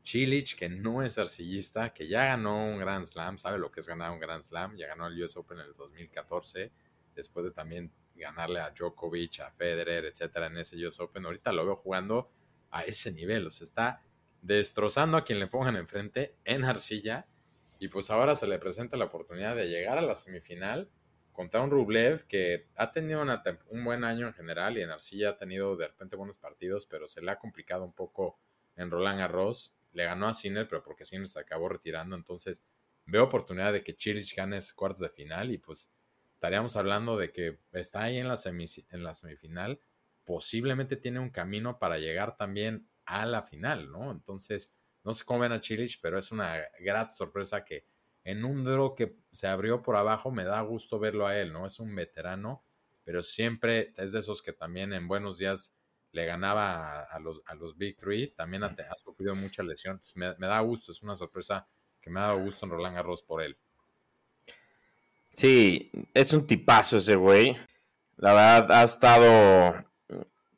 Chilich, 0.02 0.56
que 0.56 0.68
no 0.68 1.02
es 1.02 1.16
arcillista, 1.18 1.92
que 1.92 2.08
ya 2.08 2.24
ganó 2.24 2.66
un 2.66 2.78
Grand 2.78 3.04
Slam, 3.04 3.38
sabe 3.38 3.58
lo 3.58 3.70
que 3.70 3.80
es 3.80 3.86
ganar 3.86 4.10
un 4.10 4.18
Grand 4.18 4.42
Slam, 4.42 4.76
ya 4.76 4.88
ganó 4.88 5.06
el 5.06 5.22
US 5.22 5.36
Open 5.36 5.60
en 5.60 5.66
el 5.66 5.74
2014, 5.74 6.72
después 7.14 7.44
de 7.44 7.52
también 7.52 7.92
ganarle 8.16 8.60
a 8.60 8.70
Djokovic, 8.70 9.40
a 9.40 9.50
Federer, 9.52 10.04
etcétera, 10.06 10.46
en 10.46 10.58
ese 10.58 10.76
US 10.84 10.98
Open. 11.00 11.24
Ahorita 11.24 11.52
lo 11.52 11.64
veo 11.64 11.76
jugando 11.76 12.30
a 12.70 12.82
ese 12.82 13.12
nivel, 13.12 13.46
o 13.46 13.50
sea, 13.50 13.64
está 13.64 14.02
destrozando 14.40 15.16
a 15.16 15.24
quien 15.24 15.38
le 15.38 15.46
pongan 15.46 15.76
enfrente 15.76 16.36
en 16.44 16.64
arcilla, 16.64 17.26
y 17.78 17.88
pues 17.88 18.10
ahora 18.10 18.34
se 18.34 18.46
le 18.46 18.58
presenta 18.58 18.96
la 18.96 19.06
oportunidad 19.06 19.56
de 19.56 19.68
llegar 19.68 19.98
a 19.98 20.02
la 20.02 20.14
semifinal 20.14 20.88
contra 21.32 21.60
un 21.62 21.70
Rublev 21.70 22.26
que 22.26 22.68
ha 22.76 22.92
tenido 22.92 23.24
un 23.70 23.84
buen 23.84 24.04
año 24.04 24.26
en 24.26 24.34
general 24.34 24.78
y 24.78 24.82
en 24.82 24.90
arcilla 24.90 25.30
ha 25.30 25.36
tenido 25.36 25.76
de 25.76 25.88
repente 25.88 26.14
buenos 26.14 26.38
partidos, 26.38 26.86
pero 26.86 27.08
se 27.08 27.22
le 27.22 27.30
ha 27.30 27.38
complicado 27.38 27.84
un 27.84 27.92
poco 27.92 28.38
en 28.76 28.90
Roland 28.90 29.18
Garros 29.18 29.74
le 29.92 30.04
ganó 30.04 30.28
a 30.28 30.34
Sinner, 30.34 30.68
pero 30.68 30.82
porque 30.82 31.04
Sinner 31.04 31.28
se 31.28 31.40
acabó 31.40 31.68
retirando. 31.68 32.16
Entonces, 32.16 32.64
veo 33.06 33.24
oportunidad 33.24 33.72
de 33.72 33.82
que 33.82 33.96
Chirich 33.96 34.34
gane 34.34 34.58
cuartos 34.74 35.00
de 35.00 35.10
final 35.10 35.50
y 35.50 35.58
pues 35.58 35.90
estaríamos 36.34 36.76
hablando 36.76 37.16
de 37.16 37.32
que 37.32 37.60
está 37.72 38.04
ahí 38.04 38.18
en 38.18 38.28
la, 38.28 38.38
en 38.44 39.04
la 39.04 39.14
semifinal. 39.14 39.80
Posiblemente 40.24 40.96
tiene 40.96 41.18
un 41.18 41.30
camino 41.30 41.78
para 41.78 41.98
llegar 41.98 42.36
también 42.36 42.88
a 43.04 43.26
la 43.26 43.42
final, 43.42 43.90
¿no? 43.90 44.10
Entonces, 44.10 44.74
no 45.04 45.14
sé 45.14 45.24
cómo 45.24 45.40
ven 45.40 45.52
a 45.52 45.60
Chirich, 45.60 46.00
pero 46.00 46.18
es 46.18 46.30
una 46.30 46.60
gran 46.80 47.12
sorpresa 47.12 47.64
que 47.64 47.86
en 48.24 48.44
un 48.44 48.64
draw 48.64 48.94
que 48.94 49.16
se 49.32 49.48
abrió 49.48 49.82
por 49.82 49.96
abajo, 49.96 50.30
me 50.30 50.44
da 50.44 50.60
gusto 50.62 50.98
verlo 50.98 51.26
a 51.26 51.36
él, 51.38 51.52
¿no? 51.52 51.66
Es 51.66 51.80
un 51.80 51.94
veterano, 51.94 52.64
pero 53.04 53.22
siempre 53.22 53.92
es 53.96 54.12
de 54.12 54.20
esos 54.20 54.42
que 54.42 54.52
también 54.52 54.92
en 54.92 55.08
buenos 55.08 55.38
días 55.38 55.74
le 56.12 56.26
ganaba 56.26 57.02
a, 57.04 57.18
los, 57.18 57.42
a 57.46 57.54
los 57.54 57.76
Big 57.76 57.96
Three, 57.96 58.34
también 58.34 58.62
ha, 58.64 58.66
ha 58.66 58.96
sufrido 58.96 59.34
muchas 59.34 59.66
lesiones. 59.66 60.12
Me, 60.14 60.34
me, 60.38 60.46
da 60.46 60.60
gusto, 60.60 60.92
es 60.92 61.02
una 61.02 61.16
sorpresa 61.16 61.66
que 62.00 62.10
me 62.10 62.20
ha 62.20 62.24
dado 62.24 62.40
gusto 62.40 62.66
en 62.66 62.72
Roland 62.72 62.96
Garros 62.96 63.22
por 63.22 63.42
él. 63.42 63.56
Sí, 65.32 65.90
es 66.12 66.32
un 66.34 66.46
tipazo 66.46 66.98
ese 66.98 67.16
güey. 67.16 67.56
La 68.16 68.34
verdad, 68.34 68.72
ha 68.72 68.82
estado 68.82 69.84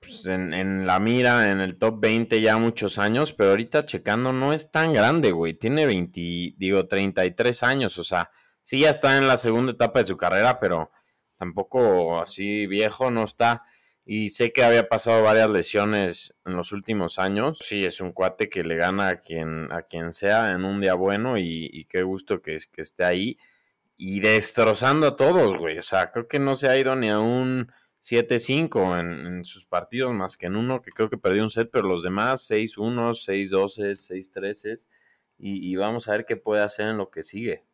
pues, 0.00 0.26
en, 0.26 0.52
en, 0.52 0.86
la 0.86 0.98
mira, 0.98 1.50
en 1.50 1.60
el 1.60 1.78
top 1.78 2.00
20 2.00 2.40
ya 2.40 2.58
muchos 2.58 2.98
años, 2.98 3.32
pero 3.32 3.50
ahorita 3.50 3.86
checando 3.86 4.32
no 4.32 4.52
es 4.52 4.72
tan 4.72 4.92
grande, 4.92 5.30
güey. 5.30 5.54
Tiene 5.54 5.86
20, 5.86 6.20
digo, 6.56 6.86
33 6.88 7.62
años, 7.62 7.96
o 7.98 8.02
sea, 8.02 8.30
sí 8.62 8.80
ya 8.80 8.90
está 8.90 9.16
en 9.16 9.28
la 9.28 9.36
segunda 9.36 9.72
etapa 9.72 10.00
de 10.00 10.06
su 10.06 10.16
carrera, 10.16 10.58
pero 10.58 10.90
tampoco 11.38 12.20
así 12.20 12.66
viejo 12.66 13.12
no 13.12 13.22
está. 13.22 13.62
Y 14.06 14.28
sé 14.28 14.52
que 14.52 14.62
había 14.62 14.88
pasado 14.88 15.22
varias 15.22 15.50
lesiones 15.50 16.34
en 16.44 16.56
los 16.56 16.72
últimos 16.72 17.18
años. 17.18 17.58
Sí, 17.60 17.84
es 17.84 18.02
un 18.02 18.12
cuate 18.12 18.50
que 18.50 18.62
le 18.62 18.76
gana 18.76 19.08
a 19.08 19.20
quien, 19.20 19.72
a 19.72 19.82
quien 19.82 20.12
sea 20.12 20.50
en 20.50 20.64
un 20.64 20.80
día 20.80 20.94
bueno 20.94 21.38
y, 21.38 21.86
qué 21.88 22.02
gusto 22.02 22.42
que, 22.42 22.58
que 22.70 22.82
esté 22.82 23.04
ahí. 23.04 23.38
Y 23.96 24.20
destrozando 24.20 25.06
a 25.06 25.16
todos, 25.16 25.56
güey. 25.56 25.78
O 25.78 25.82
sea, 25.82 26.10
creo 26.10 26.28
que 26.28 26.38
no 26.38 26.54
se 26.56 26.68
ha 26.68 26.76
ido 26.76 26.94
ni 26.96 27.08
a 27.08 27.20
un 27.20 27.72
7-5 28.02 29.00
en, 29.00 29.26
en, 29.26 29.44
sus 29.46 29.64
partidos, 29.64 30.12
más 30.12 30.36
que 30.36 30.46
en 30.46 30.56
uno 30.56 30.82
que 30.82 30.90
creo 30.90 31.08
que 31.08 31.16
perdió 31.16 31.42
un 31.42 31.50
set, 31.50 31.70
pero 31.72 31.88
los 31.88 32.02
demás 32.02 32.50
6-1, 32.50 33.14
6-12, 33.14 33.96
6-13. 33.96 34.88
Y, 35.38 35.70
y 35.70 35.76
vamos 35.76 36.08
a 36.08 36.12
ver 36.12 36.26
qué 36.26 36.36
puede 36.36 36.62
hacer 36.62 36.88
en 36.88 36.98
lo 36.98 37.10
que 37.10 37.22
sigue. 37.22 37.64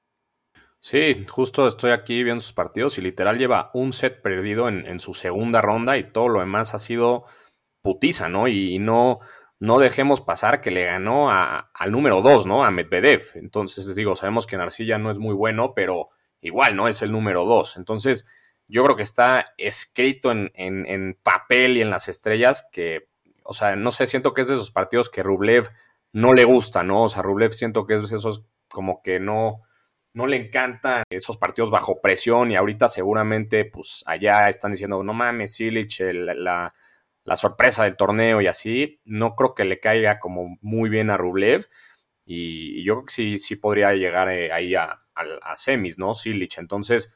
Sí, 0.82 1.26
justo 1.28 1.66
estoy 1.66 1.90
aquí 1.90 2.22
viendo 2.24 2.40
sus 2.40 2.54
partidos 2.54 2.96
y 2.96 3.02
literal 3.02 3.36
lleva 3.36 3.70
un 3.74 3.92
set 3.92 4.22
perdido 4.22 4.66
en, 4.66 4.86
en 4.86 4.98
su 4.98 5.12
segunda 5.12 5.60
ronda 5.60 5.98
y 5.98 6.10
todo 6.10 6.28
lo 6.28 6.40
demás 6.40 6.72
ha 6.72 6.78
sido 6.78 7.24
putiza, 7.82 8.30
¿no? 8.30 8.48
Y, 8.48 8.78
no, 8.78 9.18
no 9.58 9.78
dejemos 9.78 10.22
pasar 10.22 10.62
que 10.62 10.70
le 10.70 10.84
ganó 10.86 11.30
a, 11.30 11.70
al 11.74 11.92
número 11.92 12.22
2, 12.22 12.46
¿no? 12.46 12.64
A 12.64 12.70
Medvedev. 12.70 13.32
Entonces, 13.34 13.94
digo, 13.94 14.16
sabemos 14.16 14.46
que 14.46 14.56
Narcilla 14.56 14.98
no 14.98 15.10
es 15.10 15.18
muy 15.18 15.34
bueno, 15.34 15.74
pero 15.74 16.08
igual, 16.40 16.76
¿no? 16.76 16.88
Es 16.88 17.02
el 17.02 17.12
número 17.12 17.44
2. 17.44 17.76
Entonces, 17.76 18.26
yo 18.66 18.82
creo 18.84 18.96
que 18.96 19.02
está 19.02 19.52
escrito 19.58 20.30
en, 20.30 20.50
en, 20.54 20.86
en, 20.86 21.18
papel 21.22 21.76
y 21.76 21.82
en 21.82 21.90
las 21.90 22.08
estrellas 22.08 22.66
que, 22.72 23.08
o 23.44 23.52
sea, 23.52 23.76
no 23.76 23.90
sé, 23.90 24.06
siento 24.06 24.32
que 24.32 24.42
es 24.42 24.48
de 24.48 24.54
esos 24.54 24.70
partidos 24.70 25.10
que 25.10 25.22
Rublev 25.22 25.68
no 26.12 26.32
le 26.32 26.44
gusta, 26.44 26.82
¿no? 26.82 27.04
O 27.04 27.08
sea, 27.10 27.22
Rublev 27.22 27.52
siento 27.52 27.84
que 27.86 27.94
es 27.94 28.08
de 28.08 28.16
esos 28.16 28.46
como 28.68 29.02
que 29.02 29.20
no 29.20 29.62
no 30.12 30.26
le 30.26 30.36
encantan 30.36 31.04
esos 31.10 31.36
partidos 31.36 31.70
bajo 31.70 32.00
presión 32.00 32.50
y 32.50 32.56
ahorita 32.56 32.88
seguramente 32.88 33.64
pues 33.64 34.02
allá 34.06 34.48
están 34.48 34.72
diciendo, 34.72 35.02
no 35.02 35.12
mames, 35.12 35.54
Silich, 35.54 36.00
el, 36.00 36.26
la, 36.26 36.74
la, 37.24 37.36
sorpresa 37.36 37.84
del 37.84 37.96
torneo 37.96 38.40
y 38.40 38.46
así, 38.46 39.00
no 39.04 39.36
creo 39.36 39.54
que 39.54 39.64
le 39.64 39.78
caiga 39.78 40.18
como 40.18 40.58
muy 40.60 40.90
bien 40.90 41.10
a 41.10 41.16
Rublev 41.16 41.68
y, 42.24 42.84
yo 42.84 42.94
creo 42.94 43.06
que 43.06 43.12
sí, 43.12 43.38
sí 43.38 43.56
podría 43.56 43.92
llegar 43.92 44.28
eh, 44.30 44.52
ahí 44.52 44.74
a, 44.74 45.00
semis, 45.54 45.98
¿no? 45.98 46.14
Silich, 46.14 46.58
entonces 46.58 47.12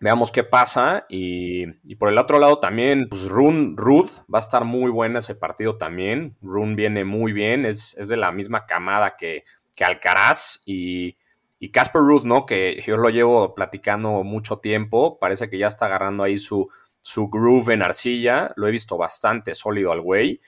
veamos 0.00 0.32
qué 0.32 0.42
pasa 0.42 1.04
y, 1.08 1.66
y, 1.84 1.96
por 1.96 2.08
el 2.08 2.16
otro 2.16 2.38
lado 2.38 2.58
también, 2.58 3.08
pues 3.08 3.28
Run 3.28 3.76
Ruth 3.76 4.24
va 4.32 4.38
a 4.38 4.40
estar 4.40 4.64
muy 4.64 4.90
buena 4.90 5.18
ese 5.18 5.34
partido 5.34 5.76
también, 5.76 6.36
Run 6.40 6.76
viene 6.76 7.04
muy 7.04 7.32
bien, 7.32 7.66
es, 7.66 7.94
es 7.98 8.08
de 8.08 8.16
la 8.16 8.32
misma 8.32 8.64
camada 8.64 9.16
que, 9.16 9.44
que 9.76 9.84
Alcaraz 9.84 10.62
y 10.64 11.18
y 11.62 11.70
Casper 11.70 12.00
Ruth, 12.00 12.24
¿no? 12.24 12.46
Que 12.46 12.82
yo 12.86 12.96
lo 12.96 13.10
llevo 13.10 13.54
platicando 13.54 14.24
mucho 14.24 14.58
tiempo, 14.58 15.18
parece 15.18 15.50
que 15.50 15.58
ya 15.58 15.66
está 15.66 15.86
agarrando 15.86 16.24
ahí 16.24 16.38
su, 16.38 16.70
su 17.02 17.28
groove 17.28 17.74
en 17.74 17.82
arcilla, 17.82 18.52
lo 18.56 18.66
he 18.66 18.70
visto 18.70 18.96
bastante 18.96 19.54
sólido 19.54 19.92
al 19.92 20.00
güey. 20.00 20.40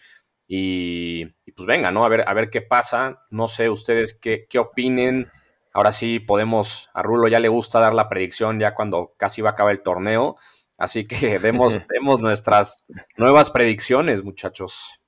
Y, 0.49 1.27
y, 1.45 1.53
pues 1.53 1.67
venga, 1.67 1.91
¿no? 1.91 2.07
A 2.07 2.09
ver, 2.09 2.25
a 2.27 2.33
ver 2.33 2.49
qué 2.49 2.63
pasa. 2.63 3.25
No 3.31 3.47
sé 3.47 3.69
ustedes 3.69 4.15
qué, 4.15 4.47
qué 4.49 4.59
opinen. 4.59 5.29
Ahora 5.75 5.93
sí 5.93 6.19
podemos, 6.19 6.91
a 6.95 7.03
Rulo 7.03 7.29
ya 7.29 7.41
le 7.41 7.49
gusta 7.49 7.79
dar 7.79 7.95
la 7.95 8.09
predicción 8.09 8.59
ya 8.59 8.75
cuando 8.75 9.15
casi 9.19 9.43
va 9.43 9.51
a 9.51 9.53
acabar 9.53 9.73
el 9.73 9.83
torneo. 9.83 10.37
Así 10.79 11.07
que 11.07 11.39
demos, 11.39 11.79
demos 11.91 12.21
nuestras 12.21 12.87
nuevas 13.19 13.51
predicciones, 13.51 14.25
muchachos. 14.25 14.99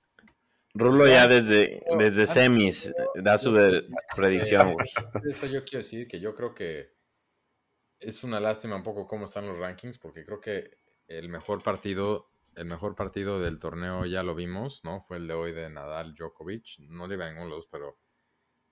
Rulo 0.75 1.07
ya 1.07 1.29
desde, 1.29 1.85
desde 1.99 2.27
semis 2.27 2.93
da 3.15 3.39
su 3.39 3.53
predicción, 4.17 4.73
güey. 4.73 4.89
Eso 5.25 5.47
yo 5.47 5.65
quiero 5.65 5.79
decir 5.79 6.09
que 6.09 6.19
yo 6.19 6.35
creo 6.35 6.53
que 6.53 6.93
es 8.01 8.25
una 8.25 8.41
lástima 8.41 8.75
un 8.75 8.83
poco 8.83 9.07
cómo 9.07 9.27
están 9.27 9.47
los 9.47 9.57
rankings, 9.57 9.99
porque 9.99 10.25
creo 10.25 10.41
que 10.41 10.79
el 11.07 11.29
mejor 11.29 11.63
partido, 11.63 12.29
el 12.57 12.67
mejor 12.67 12.97
partido 12.97 13.41
del 13.41 13.61
torneo 13.61 14.05
ya 14.05 14.25
lo 14.25 14.35
vimos, 14.35 14.83
¿no? 14.85 15.01
Fue 15.03 15.19
el 15.19 15.29
de 15.29 15.35
hoy 15.35 15.53
de 15.53 15.71
Nadal 15.71 16.15
Djokovic. 16.15 16.81
No 16.81 17.07
le 17.07 17.15
iba 17.15 17.27
a 17.27 17.29
ninguno 17.29 17.51
de 17.51 17.55
los, 17.55 17.67
pero 17.67 18.01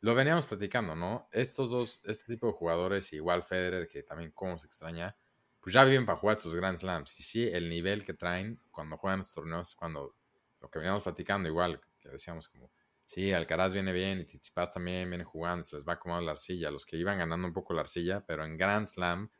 lo 0.01 0.15
veníamos 0.17 0.47
platicando, 0.47 0.97
¿no? 0.97 1.29
Estos 1.31 1.71
dos, 1.71 2.03
este 2.05 2.35
tipo 2.35 2.49
de 2.49 2.53
jugadores, 2.55 3.13
igual 3.13 3.45
Federer, 3.45 3.87
que 3.87 4.03
también 4.03 4.33
cómo 4.33 4.59
se 4.59 4.67
extraña, 4.67 5.17
pues 5.61 5.73
ya 5.73 5.85
viven 5.85 6.05
para 6.05 6.19
jugar 6.19 6.37
estos 6.37 6.57
Grand 6.57 6.77
Slams. 6.77 7.19
Y 7.21 7.23
sí, 7.23 7.49
el 7.49 7.69
nivel 7.69 8.05
que 8.05 8.15
traen 8.15 8.61
cuando 8.73 8.99
juegan 8.99 9.21
estos 9.21 9.37
torneos, 9.37 9.77
cuando 9.77 10.17
lo 10.61 10.69
que 10.69 10.81
veníamos 10.81 11.05
platicando, 11.05 11.49
igual 11.49 11.81
que 12.03 12.11
decíamos 12.11 12.49
como, 12.49 12.71
sí, 13.07 13.33
Alcaraz 13.33 13.73
viene 13.73 13.93
bien 13.93 14.21
y 14.21 14.25
Tsitsipas 14.25 14.73
también 14.73 15.09
viene 15.09 15.25
jugando, 15.25 15.63
se 15.63 15.77
les 15.77 15.87
va 15.87 15.95
acomodando 15.95 16.27
la 16.27 16.33
arcilla, 16.33 16.71
los 16.71 16.85
que 16.85 16.97
iban 16.97 17.19
ganando 17.19 17.47
un 17.47 17.55
poco 17.55 17.73
la 17.73 17.83
arcilla, 17.83 18.25
pero 18.27 18.45
en 18.45 18.57
Grand 18.57 18.87
Slam 18.87 19.31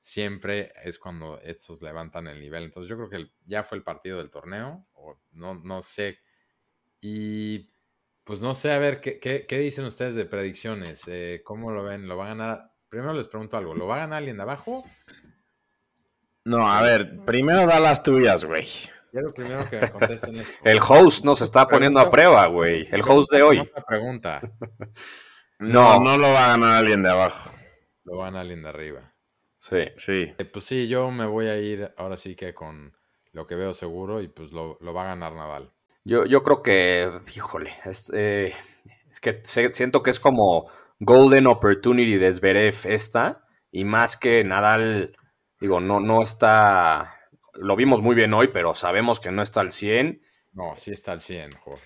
siempre 0.00 0.72
es 0.82 0.98
cuando 0.98 1.40
estos 1.40 1.82
levantan 1.82 2.26
el 2.28 2.40
nivel. 2.40 2.64
Entonces 2.64 2.88
yo 2.88 2.96
creo 2.96 3.10
que 3.10 3.30
ya 3.44 3.62
fue 3.62 3.78
el 3.78 3.84
partido 3.84 4.18
del 4.18 4.30
torneo, 4.30 4.86
o 4.94 5.20
no, 5.32 5.54
no 5.54 5.82
sé. 5.82 6.20
Y 7.00 7.70
pues 8.24 8.42
no 8.42 8.54
sé, 8.54 8.72
a 8.72 8.78
ver, 8.78 9.00
¿qué, 9.00 9.18
qué, 9.18 9.46
qué 9.46 9.58
dicen 9.58 9.84
ustedes 9.84 10.14
de 10.14 10.24
predicciones? 10.24 11.02
Eh, 11.08 11.42
¿Cómo 11.44 11.72
lo 11.72 11.84
ven? 11.84 12.08
¿Lo 12.08 12.16
va 12.16 12.26
a 12.26 12.28
ganar? 12.28 12.72
Primero 12.88 13.12
les 13.12 13.28
pregunto 13.28 13.56
algo, 13.56 13.74
¿lo 13.74 13.86
va 13.86 13.96
a 13.96 14.00
ganar 14.00 14.18
alguien 14.18 14.36
de 14.36 14.42
abajo? 14.42 14.84
No, 16.44 16.66
a 16.66 16.80
ver, 16.82 17.20
primero 17.26 17.66
da 17.66 17.78
las 17.78 18.02
tuyas, 18.02 18.44
güey. 18.44 18.66
Quiero 19.10 19.32
primero 19.32 19.64
que 19.68 19.90
contesten 19.90 20.34
eso. 20.34 20.58
El 20.64 20.78
host 20.86 21.24
nos 21.24 21.40
está 21.40 21.66
poniendo 21.66 22.00
a 22.00 22.10
prueba, 22.10 22.46
güey. 22.46 22.86
El 22.90 23.02
host 23.06 23.32
de 23.32 23.42
hoy. 23.42 23.70
pregunta. 23.86 24.40
No, 25.60 25.98
no 25.98 26.16
lo 26.16 26.30
va 26.30 26.44
a 26.44 26.48
ganar 26.50 26.76
alguien 26.76 27.02
de 27.02 27.10
abajo. 27.10 27.50
Lo 28.04 28.18
va 28.18 28.26
a 28.26 28.26
ganar 28.26 28.42
alguien 28.42 28.62
de 28.62 28.68
arriba. 28.68 29.12
Sí. 29.58 29.88
Sí. 29.96 30.32
Eh, 30.38 30.44
pues 30.44 30.64
sí, 30.64 30.86
yo 30.86 31.10
me 31.10 31.26
voy 31.26 31.48
a 31.48 31.58
ir 31.58 31.92
ahora 31.96 32.16
sí 32.16 32.36
que 32.36 32.54
con 32.54 32.96
lo 33.32 33.46
que 33.48 33.56
veo 33.56 33.74
seguro 33.74 34.22
y 34.22 34.28
pues 34.28 34.52
lo, 34.52 34.78
lo 34.80 34.94
va 34.94 35.02
a 35.02 35.06
ganar 35.06 35.32
Nadal. 35.32 35.72
Yo, 36.04 36.26
yo 36.26 36.44
creo 36.44 36.62
que, 36.62 37.10
híjole, 37.34 37.72
es, 37.84 38.10
eh, 38.14 38.54
es 39.10 39.20
que 39.20 39.40
se, 39.42 39.72
siento 39.72 40.02
que 40.02 40.10
es 40.10 40.20
como 40.20 40.70
Golden 41.00 41.48
Opportunity 41.48 42.16
de 42.16 42.32
Zverev 42.32 42.76
esta 42.84 43.44
y 43.70 43.84
más 43.84 44.16
que 44.16 44.44
Nadal, 44.44 45.16
digo, 45.60 45.80
no, 45.80 46.00
no 46.00 46.22
está 46.22 47.17
lo 47.60 47.76
vimos 47.76 48.02
muy 48.02 48.14
bien 48.14 48.32
hoy, 48.34 48.48
pero 48.48 48.74
sabemos 48.74 49.20
que 49.20 49.30
no 49.30 49.42
está 49.42 49.60
al 49.60 49.70
100. 49.70 50.22
No, 50.52 50.74
sí 50.76 50.90
está 50.90 51.12
al 51.12 51.20
100, 51.20 51.52
joder. 51.52 51.80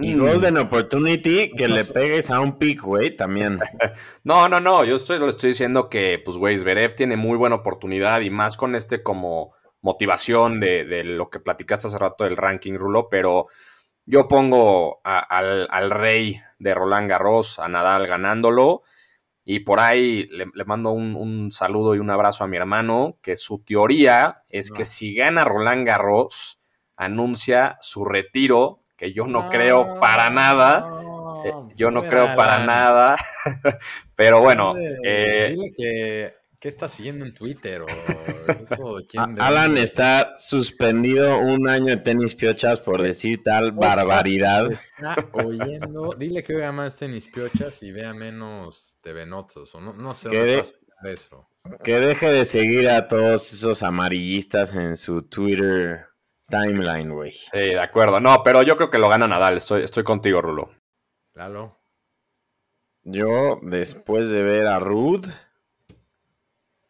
Y 0.00 0.14
Golden 0.14 0.56
Opportunity, 0.56 1.50
que 1.50 1.68
no 1.68 1.74
le 1.74 1.84
pegues 1.84 2.30
a 2.30 2.40
un 2.40 2.58
pick, 2.58 2.80
güey, 2.80 3.14
también. 3.14 3.58
no, 4.24 4.48
no, 4.48 4.58
no, 4.58 4.84
yo 4.84 4.96
estoy, 4.96 5.18
le 5.18 5.28
estoy 5.28 5.50
diciendo 5.50 5.90
que, 5.90 6.20
pues, 6.24 6.38
güey, 6.38 6.56
Zverev 6.56 6.94
tiene 6.94 7.16
muy 7.16 7.36
buena 7.36 7.56
oportunidad 7.56 8.22
y 8.22 8.30
más 8.30 8.56
con 8.56 8.74
este 8.74 9.02
como 9.02 9.52
motivación 9.82 10.60
de, 10.60 10.84
de 10.84 11.04
lo 11.04 11.28
que 11.28 11.40
platicaste 11.40 11.88
hace 11.88 11.98
rato 11.98 12.24
del 12.24 12.38
ranking, 12.38 12.74
Rulo, 12.74 13.08
pero 13.10 13.48
yo 14.06 14.28
pongo 14.28 15.00
a, 15.04 15.18
al, 15.18 15.68
al, 15.70 15.90
rey 15.90 16.40
de 16.58 16.74
Roland 16.74 17.10
Garros, 17.10 17.58
a 17.58 17.68
Nadal 17.68 18.06
ganándolo, 18.06 18.82
y 19.44 19.60
por 19.60 19.80
ahí 19.80 20.26
le, 20.30 20.46
le 20.54 20.64
mando 20.64 20.90
un, 20.90 21.16
un, 21.16 21.50
saludo 21.50 21.94
y 21.94 21.98
un 21.98 22.10
abrazo 22.10 22.44
a 22.44 22.46
mi 22.46 22.56
hermano, 22.56 23.18
que 23.22 23.36
su 23.36 23.62
teoría 23.64 24.42
es 24.50 24.70
no. 24.70 24.76
que 24.76 24.84
si 24.84 25.14
gana 25.14 25.44
Roland 25.44 25.86
Garros, 25.86 26.60
anuncia 26.96 27.76
su 27.80 28.04
retiro, 28.04 28.82
que 28.96 29.12
yo 29.12 29.26
no, 29.26 29.44
no 29.44 29.48
creo 29.50 29.98
para 29.98 30.30
nada. 30.30 30.86
Eh, 31.44 31.52
yo 31.74 31.90
no 31.90 32.04
creo 32.04 32.34
para 32.36 32.64
nada. 32.64 33.16
Pero 34.14 34.40
bueno. 34.40 34.74
Eh, 35.04 35.54
dile 35.56 35.72
que, 35.76 36.34
¿Qué 36.62 36.68
está 36.68 36.88
siguiendo 36.88 37.24
en 37.24 37.34
Twitter? 37.34 37.82
O 37.82 37.86
eso, 38.62 38.98
¿quién 39.08 39.40
Alan 39.40 39.76
está 39.76 40.30
suspendido 40.36 41.40
un 41.40 41.68
año 41.68 41.86
de 41.86 41.96
tenis 41.96 42.36
piochas 42.36 42.78
por 42.78 43.02
decir 43.02 43.42
tal 43.42 43.72
barbaridad. 43.72 44.70
Está 44.70 45.16
oyendo. 45.32 46.14
Dile 46.16 46.44
que 46.44 46.54
vea 46.54 46.70
más 46.70 46.96
tenis 46.96 47.26
piochas 47.26 47.82
y 47.82 47.90
vea 47.90 48.14
menos 48.14 48.94
TV 49.02 49.26
Notos. 49.26 49.74
O 49.74 49.80
no, 49.80 49.92
no 49.92 50.14
sé 50.14 50.28
de, 50.28 50.62
eso. 51.12 51.48
Que 51.82 51.98
deje 51.98 52.30
de 52.30 52.44
seguir 52.44 52.88
a 52.90 53.08
todos 53.08 53.52
esos 53.52 53.82
amarillistas 53.82 54.72
en 54.76 54.96
su 54.96 55.22
Twitter 55.22 56.06
timeline, 56.48 57.12
güey. 57.12 57.32
Sí, 57.32 57.58
de 57.58 57.80
acuerdo. 57.80 58.20
No, 58.20 58.40
pero 58.44 58.62
yo 58.62 58.76
creo 58.76 58.88
que 58.88 58.98
lo 58.98 59.08
gana 59.08 59.26
Nadal. 59.26 59.56
Estoy, 59.56 59.82
estoy 59.82 60.04
contigo, 60.04 60.40
Rulo. 60.40 60.70
Lalo. 61.34 61.80
Yo, 63.02 63.58
después 63.62 64.30
de 64.30 64.44
ver 64.44 64.68
a 64.68 64.78
Rude, 64.78 65.28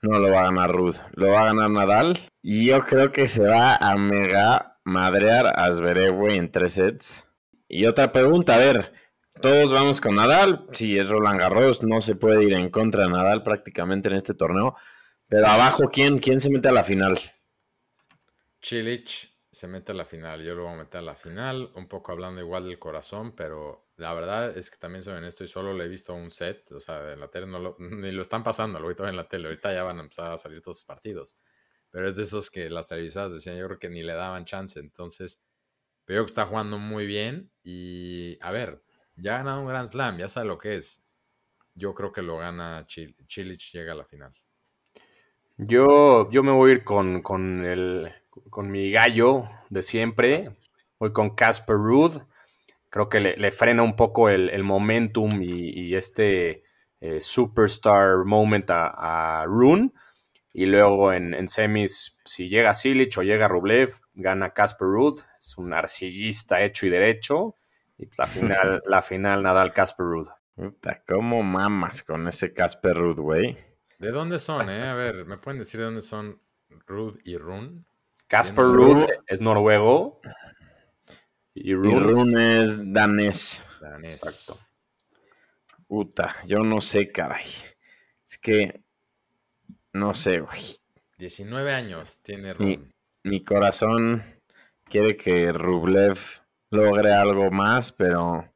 no 0.03 0.19
lo 0.19 0.31
va 0.31 0.41
a 0.41 0.45
ganar 0.45 0.73
Rude, 0.73 0.99
lo 1.15 1.31
va 1.31 1.43
a 1.43 1.45
ganar 1.47 1.71
Nadal. 1.71 2.19
Y 2.43 2.67
yo 2.67 2.85
creo 2.85 3.13
que 3.13 3.27
se 3.27 3.47
va 3.47 3.77
a 3.77 3.97
mega 3.97 4.81
madrear 4.85 5.59
a 5.59 5.71
Zverev, 5.73 6.29
en 6.35 6.51
tres 6.51 6.75
sets. 6.75 7.29
Y 7.69 7.87
otra 7.87 8.13
pregunta, 8.13 8.57
a 8.57 8.59
ver, 8.59 8.93
todos 9.41 9.73
vamos 9.73 10.01
con 10.01 10.17
Nadal. 10.17 10.67
Si 10.73 10.99
es 10.99 11.09
Roland 11.09 11.41
Garros, 11.41 11.83
no 11.83 12.01
se 12.01 12.17
puede 12.17 12.45
ir 12.45 12.53
en 12.53 12.69
contra 12.71 13.05
de 13.05 13.11
Nadal 13.11 13.43
prácticamente 13.43 14.09
en 14.09 14.17
este 14.17 14.35
torneo. 14.35 14.77
Pero 15.29 15.47
abajo, 15.47 15.85
¿quién, 15.91 16.19
quién 16.19 16.41
se 16.41 16.51
mete 16.51 16.69
a 16.69 16.73
la 16.73 16.83
final? 16.83 17.19
Chilich 18.61 19.33
se 19.51 19.69
mete 19.69 19.93
a 19.93 19.95
la 19.95 20.05
final. 20.05 20.43
Yo 20.45 20.55
lo 20.55 20.65
voy 20.65 20.75
a 20.75 20.77
meter 20.79 20.99
a 20.99 21.03
la 21.03 21.15
final. 21.15 21.71
Un 21.77 21.89
poco 21.89 22.13
hablando 22.13 22.41
igual 22.41 22.67
del 22.67 22.79
corazón, 22.79 23.33
pero 23.35 23.92
la 24.03 24.13
verdad 24.15 24.59
es 24.59 24.69
que 24.69 24.77
también 24.77 25.03
soy 25.03 25.15
honesto 25.15 25.45
y 25.45 25.49
solo 25.49 25.73
le 25.73 25.85
he 25.85 25.89
visto 25.89 26.13
un 26.13 26.31
set. 26.31 26.71
O 26.73 26.81
sea, 26.81 27.13
en 27.13 27.21
la 27.21 27.29
tele 27.29 27.47
no 27.47 27.61
lo, 27.61 27.77
ni 27.79 28.11
lo 28.11 28.23
están 28.23 28.43
pasando, 28.43 28.81
lo 28.81 28.93
voy 28.93 29.09
en 29.09 29.17
la 29.17 29.29
tele. 29.29 29.47
Ahorita 29.47 29.73
ya 29.73 29.85
van 29.85 29.99
a 29.99 30.03
empezar 30.03 30.33
a 30.33 30.39
salir 30.39 30.61
todos 30.61 30.79
los 30.79 30.85
partidos. 30.85 31.39
Pero 31.91 32.09
es 32.09 32.17
de 32.17 32.25
esos 32.25 32.51
que 32.51 32.69
las 32.69 32.89
televisoras 32.89 33.33
decían, 33.33 33.57
yo 33.57 33.67
creo 33.67 33.79
que 33.79 33.89
ni 33.89 34.03
le 34.03 34.15
daban 34.15 34.45
chance. 34.45 34.81
Entonces, 34.81 35.41
veo 36.07 36.25
que 36.25 36.31
está 36.31 36.47
jugando 36.47 36.79
muy 36.79 37.07
bien. 37.07 37.51
Y 37.63 38.39
a 38.41 38.51
ver, 38.51 38.83
ya 39.15 39.37
ha 39.37 39.39
ganado 39.39 39.61
un 39.61 39.69
Grand 39.69 39.89
Slam, 39.89 40.19
ya 40.19 40.29
sabe 40.29 40.49
lo 40.49 40.59
que 40.59 40.77
es. 40.77 41.05
Yo 41.75 41.95
creo 41.95 42.13
que 42.13 42.23
lo 42.23 42.37
gana 42.37 42.85
Chilich, 42.87 43.73
llega 43.73 43.93
a 43.93 43.97
la 43.97 44.05
final. 44.05 44.35
Yo, 45.59 46.29
yo 46.31 46.43
me 46.43 46.51
voy 46.51 46.71
a 46.71 46.75
ir 46.75 46.85
con, 46.85 47.23
con, 47.23 47.65
el, 47.65 48.13
con 48.51 48.71
mi 48.71 48.91
gallo 48.91 49.49
de 49.71 49.83
siempre. 49.83 50.43
Voy 50.99 51.13
con 51.13 51.37
Casper 51.37 51.77
Ruud. 51.77 52.23
Creo 52.93 53.09
que 53.09 53.21
le, 53.21 53.51
frena 53.51 53.83
un 53.83 53.97
poco 53.97 54.29
el, 54.29 54.63
momentum 54.65 55.41
y, 55.41 55.95
este 55.95 56.63
eh, 57.01 57.23
superstar 57.23 58.27
moment 58.27 58.69
a, 58.69 59.41
a 59.41 59.47
Rune. 59.47 59.93
Y 60.53 60.67
luego 60.67 61.11
en, 61.15 61.49
semis, 61.49 62.19
si 62.27 62.51
llega 62.51 62.75
Silich 62.75 63.17
o 63.17 63.23
llega 63.23 63.49
Rublev, 63.49 63.95
gana 64.13 64.51
Casper 64.51 64.89
Ruud. 64.89 65.19
Es 65.39 65.57
un 65.57 65.73
arcillista 65.73 66.61
hecho 66.61 66.85
y 66.85 66.91
derecho. 66.91 67.57
Y 67.97 68.11
la 68.19 68.27
final, 68.27 68.83
la 68.87 69.01
final 69.01 69.43
Nadal 69.43 69.73
Casper 69.73 70.05
Ruud. 70.05 70.29
Puta, 70.55 71.03
¿cómo 71.09 71.43
mamas 71.43 72.03
con 72.03 72.29
ese 72.29 72.53
Casper 72.53 72.95
Ruud, 72.95 73.21
güey? 73.21 73.57
¿De 74.01 74.11
dónde 74.11 74.39
son, 74.39 74.69
eh? 74.69 74.87
A 74.87 74.93
ver, 74.93 75.25
¿me 75.25 75.39
pueden 75.39 75.61
decir 75.61 75.81
de 75.81 75.87
dónde 75.87 76.03
son 76.03 76.43
Ruud 76.87 77.21
y 77.25 77.39
Run? 77.39 77.87
Casper 78.29 78.67
Ruud 78.67 79.07
es 79.27 79.41
noruego. 79.41 80.21
Y 81.55 81.75
Run, 81.75 82.39
es 82.39 82.81
danés. 82.93 83.63
Danés. 83.81 84.17
Exacto. 84.17 84.59
Puta, 85.87 86.35
yo 86.47 86.61
no 86.61 86.81
sé, 86.81 87.13
caray. 87.13 87.45
Es 88.27 88.39
que 88.39 88.83
no 89.93 90.15
sé, 90.15 90.41
güey. 90.41 90.61
19 91.19 91.73
años 91.73 92.21
tiene 92.23 92.55
Run. 92.55 92.93
Mi, 93.25 93.45
corazón 93.45 94.23
quiere 94.85 95.17
que 95.17 95.53
Rublev 95.53 96.19
logre 96.71 97.13
algo 97.13 97.51
más, 97.51 97.93
pero. 97.93 98.51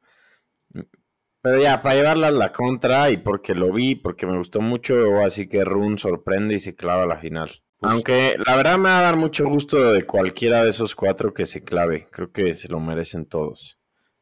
Pero 1.41 1.61
ya, 1.61 1.81
para 1.81 1.95
llevarla 1.95 2.27
a 2.29 2.31
la 2.31 2.51
contra 2.51 3.11
y 3.11 3.17
porque 3.17 3.53
lo 3.53 3.71
vi, 3.71 3.95
porque 3.95 4.25
me 4.25 4.37
gustó 4.37 4.59
mucho, 4.59 5.23
así 5.23 5.47
que 5.47 5.63
Run 5.63 5.99
sorprende 5.99 6.55
y 6.55 6.59
se 6.59 6.75
clava 6.75 7.03
a 7.03 7.07
la 7.07 7.17
final. 7.17 7.61
Pues 7.79 7.91
Aunque 7.91 8.37
la 8.43 8.55
verdad 8.55 8.77
me 8.77 8.89
va 8.89 8.99
a 8.99 9.03
dar 9.03 9.17
mucho 9.17 9.45
gusto 9.47 9.91
de 9.91 10.03
cualquiera 10.03 10.63
de 10.63 10.71
esos 10.71 10.95
cuatro 10.95 11.33
que 11.33 11.45
se 11.45 11.63
clave. 11.63 12.07
Creo 12.11 12.31
que 12.31 12.55
se 12.55 12.69
lo 12.69 12.79
merecen 12.79 13.27
todos. 13.27 13.77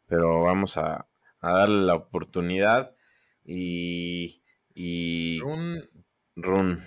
Pero 0.08 0.42
vamos 0.42 0.78
a, 0.78 1.08
darle 1.42 1.86
la 1.86 1.96
oportunidad 1.96 2.96
y. 3.46 4.42
y 4.74 5.40
Run. 5.40 5.90
Run. 6.36 6.80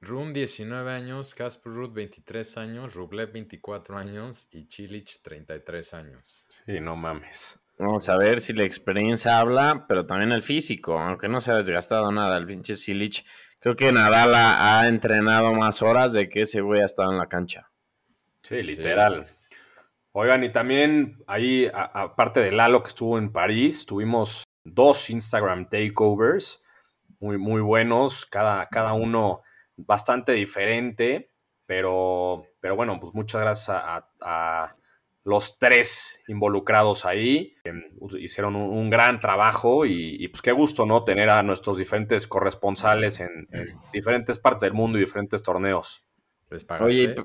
Run 0.00 0.34
19 0.34 0.90
años, 0.90 1.34
Casper 1.34 1.72
Ruud 1.72 1.92
23 1.92 2.58
años, 2.58 2.94
Rublev 2.94 3.32
24 3.32 3.96
años 3.96 4.48
y 4.50 4.66
Chilich 4.66 5.22
33 5.22 5.94
años. 5.94 6.46
Sí, 6.66 6.80
no 6.80 6.96
mames. 6.96 7.58
Vamos 7.78 8.08
a 8.08 8.16
ver 8.16 8.40
si 8.40 8.52
la 8.52 8.64
experiencia 8.64 9.38
habla, 9.40 9.86
pero 9.88 10.06
también 10.06 10.32
el 10.32 10.42
físico, 10.42 10.98
aunque 10.98 11.28
no 11.28 11.40
se 11.40 11.52
ha 11.52 11.56
desgastado 11.56 12.12
nada. 12.12 12.36
El 12.36 12.46
pinche 12.46 12.74
Chilich, 12.74 13.24
creo 13.64 13.76
que 13.76 13.92
Nadal 13.92 14.34
ha, 14.34 14.86
entrenado 14.86 15.54
más 15.54 15.80
horas 15.80 16.12
de 16.12 16.28
que 16.28 16.42
ese 16.42 16.60
güey 16.60 16.82
ha 16.82 16.84
estado 16.84 17.10
en 17.12 17.16
la 17.16 17.30
cancha. 17.30 17.70
Sí, 18.42 18.60
literal. 18.60 19.24
Oigan, 20.12 20.44
y 20.44 20.50
también 20.50 21.16
ahí, 21.26 21.70
aparte 21.72 22.40
de 22.40 22.52
Lalo 22.52 22.82
que 22.82 22.88
estuvo 22.88 23.16
en 23.16 23.32
París, 23.32 23.86
tuvimos 23.86 24.44
dos 24.64 25.08
Instagram 25.08 25.70
takeovers 25.70 26.62
muy, 27.20 27.38
muy 27.38 27.62
buenos, 27.62 28.26
cada, 28.26 28.68
cada 28.68 28.92
uno 28.92 29.40
bastante 29.76 30.32
diferente, 30.32 31.30
pero, 31.64 32.44
pero 32.60 32.76
bueno, 32.76 33.00
pues 33.00 33.14
muchas 33.14 33.40
gracias 33.40 33.78
a, 34.20 34.76
los 35.24 35.58
tres 35.58 36.20
involucrados 36.28 37.04
ahí. 37.06 37.54
Em, 37.64 37.82
hicieron 38.18 38.54
un, 38.56 38.90
gran 38.90 39.20
trabajo 39.20 39.86
y, 39.86 40.28
pues 40.28 40.42
qué 40.42 40.52
gusto, 40.52 40.86
¿no? 40.86 41.02
Tener 41.04 41.30
a 41.30 41.42
nuestros 41.42 41.78
diferentes 41.78 42.26
corresponsales 42.26 43.20
en, 43.20 43.48
diferentes 43.92 44.38
partes 44.38 44.62
del 44.62 44.74
mundo 44.74 44.98
y 44.98 45.00
diferentes 45.00 45.42
torneos. 45.42 46.04
Oye, 46.80 47.16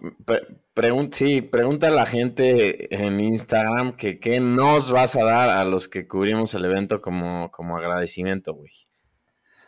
sí, 1.12 1.41
pregunta 1.41 1.88
a 1.88 1.91
la 1.91 2.05
gente 2.05 2.95
en 2.95 3.19
Instagram 3.19 3.95
que 3.95 4.19
qué 4.19 4.39
nos 4.39 4.89
vas 4.89 5.15
a 5.15 5.23
dar 5.23 5.49
a 5.49 5.65
los 5.65 5.88
que 5.88 6.07
cubrimos 6.07 6.55
el 6.55 6.65
evento 6.65 6.99
como, 7.01 7.51
como 7.51 7.77
agradecimiento, 7.77 8.53
güey. 8.53 8.71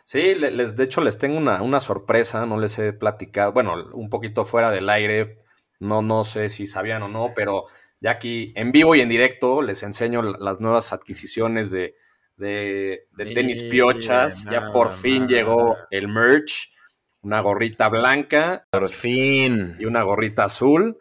Sí, 0.04 0.34
les, 0.34 0.74
de 0.74 0.84
hecho 0.84 1.00
les 1.00 1.18
tengo 1.18 1.38
una, 1.38 1.80
sorpresa, 1.80 2.44
no 2.44 2.58
les 2.58 2.78
he 2.78 2.92
platicado, 2.92 3.52
bueno, 3.52 3.74
un 3.92 4.08
poquito 4.08 4.44
fuera 4.44 4.70
del 4.70 4.88
aire, 4.88 5.38
no, 5.78 6.02
no 6.02 6.24
sé 6.24 6.48
si 6.48 6.66
sabían 6.66 7.02
o 7.04 7.08
no, 7.08 7.32
pero 7.36 7.66
ya 8.02 8.10
aquí 8.10 8.52
en 8.56 8.72
vivo 8.72 8.94
y 8.94 9.00
en 9.00 9.08
directo 9.08 9.62
les 9.62 9.82
enseño 9.82 10.22
las 10.22 10.60
nuevas 10.60 10.92
adquisiciones 10.92 11.70
de, 11.70 11.94
de, 12.36 13.06
tenis 13.16 13.62
piochas, 13.62 14.44
ya 14.50 14.72
por 14.72 14.90
fin 14.90 15.26
llegó 15.26 15.76
el 15.90 16.08
merch, 16.08 16.72
una 17.22 17.40
gorrita 17.40 17.88
blanca. 17.88 18.66
Por 18.70 18.88
fin. 18.88 19.76
Y 19.78 19.84
una 19.84 20.02
gorrita 20.02 20.44
azul. 20.44 20.98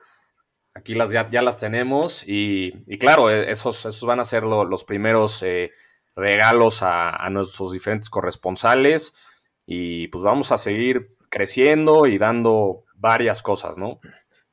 Aquí 0.74 0.94
las 0.94 1.12
ya, 1.12 1.28
ya 1.30 1.42
las 1.42 1.58
tenemos 1.58 2.26
y, 2.26 2.84
y, 2.88 2.98
claro, 2.98 3.30
e, 3.30 3.52
esos, 3.52 3.80
esos 3.86 4.06
van 4.06 4.22
a 4.22 4.24
ser 4.24 4.44
los 4.44 4.84
primeros... 4.86 5.44
Eh, 5.44 5.72
regalos 6.16 6.82
a, 6.84 7.28
nuestros 7.30 7.72
diferentes 7.72 8.10
corresponsales 8.10 9.14
y 9.66 10.08
pues 10.08 10.24
vamos 10.24 10.52
a 10.52 10.58
seguir 10.58 11.10
creciendo 11.30 12.06
y 12.06 12.18
dando 12.18 12.84
varias 12.96 13.42
cosas, 13.42 13.78
¿no? 13.78 14.00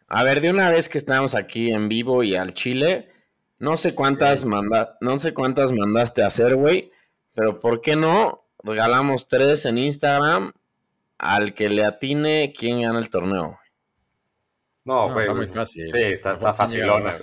A 0.09 0.25
ver, 0.25 0.40
de 0.40 0.51
una 0.51 0.71
vez 0.71 0.88
que 0.88 0.97
estamos 0.97 1.35
aquí 1.35 1.71
en 1.71 1.90
vivo 1.90 2.23
y 2.23 2.35
al 2.35 2.55
Chile, 2.55 3.11
no 3.59 3.77
sé 3.77 3.94
cuántas 3.94 4.47
manda, 4.47 4.97
no 5.03 5.18
sé 5.18 5.35
cuántas 5.35 5.71
mandaste 5.71 6.23
a 6.23 6.29
hacer, 6.29 6.57
güey, 6.57 6.90
pero 7.35 7.61
¿por 7.61 7.83
qué 7.83 7.94
no 7.94 8.47
regalamos 8.62 9.29
tres 9.29 9.66
en 9.66 9.77
Instagram 9.77 10.53
al 11.18 11.53
que 11.53 11.68
le 11.68 11.85
atine 11.85 12.55
quién 12.57 12.81
gana 12.81 12.99
el 12.99 13.11
torneo? 13.11 13.59
No, 14.85 15.12
güey. 15.12 15.27
está 15.27 15.35
muy 15.35 15.47
fácil. 15.47 15.87
Sí, 15.87 16.01
está, 16.01 16.33
está 16.33 16.55
facilona, 16.55 17.18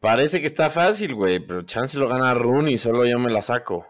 Parece 0.00 0.40
que 0.40 0.46
está 0.46 0.70
fácil, 0.70 1.14
güey, 1.14 1.40
pero 1.40 1.62
chance 1.62 1.98
lo 1.98 2.08
gana 2.08 2.32
Run 2.32 2.68
y 2.68 2.78
solo 2.78 3.04
yo 3.04 3.18
me 3.18 3.30
la 3.30 3.42
saco. 3.42 3.86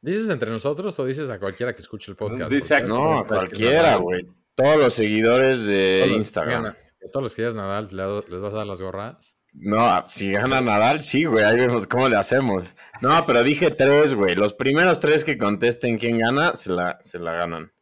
¿Dices 0.00 0.28
entre 0.28 0.50
nosotros 0.50 0.96
o 1.00 1.04
dices 1.04 1.28
a 1.28 1.40
cualquiera 1.40 1.74
que 1.74 1.80
escuche 1.80 2.12
el 2.12 2.16
podcast? 2.16 2.52
no, 2.86 3.18
a 3.18 3.26
cualquiera, 3.26 3.96
güey. 3.96 4.28
Todos 4.58 4.76
los 4.76 4.94
seguidores 4.94 5.66
de 5.66 6.10
Instagram. 6.16 6.66
¿A 6.66 7.10
todos 7.12 7.22
los 7.22 7.34
que 7.36 7.42
digas 7.42 7.54
Nadal 7.54 7.84
les 8.28 8.40
vas 8.40 8.52
a 8.52 8.56
dar 8.56 8.66
las 8.66 8.82
gorras? 8.82 9.36
No, 9.52 10.02
si 10.08 10.32
gana 10.32 10.60
Nadal, 10.60 11.00
sí, 11.00 11.26
güey. 11.26 11.44
Ahí 11.44 11.56
vemos 11.56 11.86
cómo 11.86 12.08
le 12.08 12.16
hacemos. 12.16 12.76
No, 13.00 13.24
pero 13.24 13.44
dije 13.44 13.70
tres, 13.70 14.16
güey. 14.16 14.34
Los 14.34 14.54
primeros 14.54 14.98
tres 14.98 15.22
que 15.22 15.38
contesten 15.38 15.96
quién 15.96 16.18
gana, 16.18 16.56
se 16.56 16.72
la, 16.72 16.98
se 17.00 17.20
la 17.20 17.34
ganan. 17.34 17.72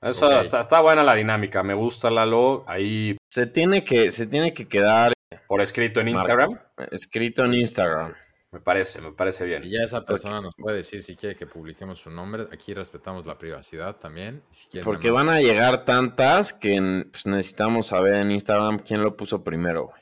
Eso 0.00 0.30
está, 0.40 0.60
está, 0.60 0.80
buena 0.80 1.02
la 1.02 1.16
dinámica. 1.16 1.64
Me 1.64 1.74
gusta 1.74 2.10
Lalo. 2.10 2.62
Ahí. 2.68 3.16
Se 3.28 3.46
tiene 3.46 3.82
que, 3.82 4.12
se 4.12 4.28
tiene 4.28 4.54
que 4.54 4.68
quedar 4.68 5.12
por 5.48 5.60
escrito 5.60 5.98
en 6.00 6.10
Instagram. 6.10 6.60
Escrito 6.92 7.44
en 7.44 7.54
Instagram. 7.54 8.14
Me 8.52 8.60
parece, 8.60 9.00
me 9.00 9.12
parece 9.12 9.44
bien. 9.44 9.62
Y 9.62 9.70
ya 9.70 9.84
esa 9.84 10.04
persona 10.04 10.40
nos 10.40 10.56
puede 10.56 10.78
decir 10.78 11.02
si 11.02 11.14
quiere 11.14 11.36
que 11.36 11.46
publiquemos 11.46 12.00
su 12.00 12.10
nombre. 12.10 12.48
Aquí 12.52 12.74
respetamos 12.74 13.24
la 13.24 13.38
privacidad 13.38 13.96
también. 13.96 14.42
Porque 14.82 15.12
van 15.12 15.28
a 15.28 15.40
llegar 15.40 15.84
tantas 15.84 16.52
que 16.52 17.06
pues, 17.12 17.26
necesitamos 17.26 17.86
saber 17.86 18.14
en 18.16 18.32
Instagram 18.32 18.80
quién 18.80 19.02
lo 19.02 19.16
puso 19.16 19.44
primero, 19.44 19.92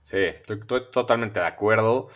Sí, 0.00 0.16
estoy, 0.16 0.90
totalmente 0.90 1.38
de 1.38 1.46
acuerdo. 1.46 2.08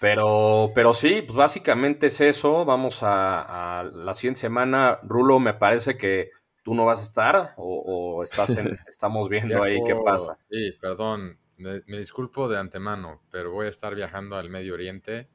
Pero, 0.00 0.72
pero 0.74 0.92
sí, 0.92 1.22
pues 1.22 1.36
básicamente 1.36 2.06
es 2.06 2.20
eso. 2.20 2.64
Vamos 2.64 3.00
a, 3.02 3.88
la 3.92 4.12
siguiente 4.12 4.40
semana. 4.40 4.98
Rulo, 5.02 5.38
me 5.38 5.54
parece 5.54 5.96
que 5.96 6.30
tú 6.62 6.74
no 6.74 6.86
vas 6.86 7.00
a 7.00 7.04
estar 7.04 7.54
o, 7.58 8.22
estás 8.22 8.56
estamos 8.88 9.28
viendo 9.28 9.62
ahí 9.62 9.78
qué 9.86 9.94
pasa. 9.94 10.36
Sí, 10.50 10.72
perdón. 10.80 11.38
Me, 11.58 11.82
disculpo 11.86 12.48
de 12.48 12.58
antemano, 12.58 13.22
pero 13.30 13.52
voy 13.52 13.66
a 13.66 13.68
estar 13.68 13.94
viajando 13.94 14.36
al 14.36 14.50
Medio 14.50 14.74
Oriente 14.74 15.28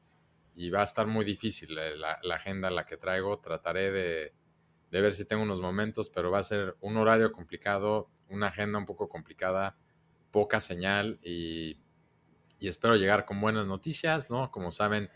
y 0.54 0.68
va 0.68 0.82
a 0.82 0.84
estar 0.84 1.06
muy 1.06 1.24
difícil 1.24 1.78
eh, 1.78 1.96
la, 1.96 2.20
agenda 2.34 2.70
la 2.70 2.84
que 2.84 2.98
traigo. 2.98 3.38
Trataré 3.38 3.90
de, 3.90 4.34
de, 4.90 5.00
ver 5.00 5.14
si 5.14 5.24
tengo 5.24 5.42
unos 5.42 5.60
momentos, 5.60 6.10
pero 6.10 6.30
va 6.30 6.38
a 6.38 6.42
ser 6.42 6.76
un 6.80 6.98
horario 6.98 7.32
complicado, 7.32 8.10
una 8.28 8.48
agenda 8.48 8.78
un 8.78 8.84
poco 8.86 9.08
complicada, 9.08 9.78
poca 10.30 10.60
señal 10.60 11.18
y, 11.22 11.78
espero 12.60 12.96
llegar 12.96 13.24
con 13.24 13.40
buenas 13.40 13.66
noticias, 13.66 14.28
¿no? 14.28 14.50
Como 14.50 14.70
saben, 14.70 15.08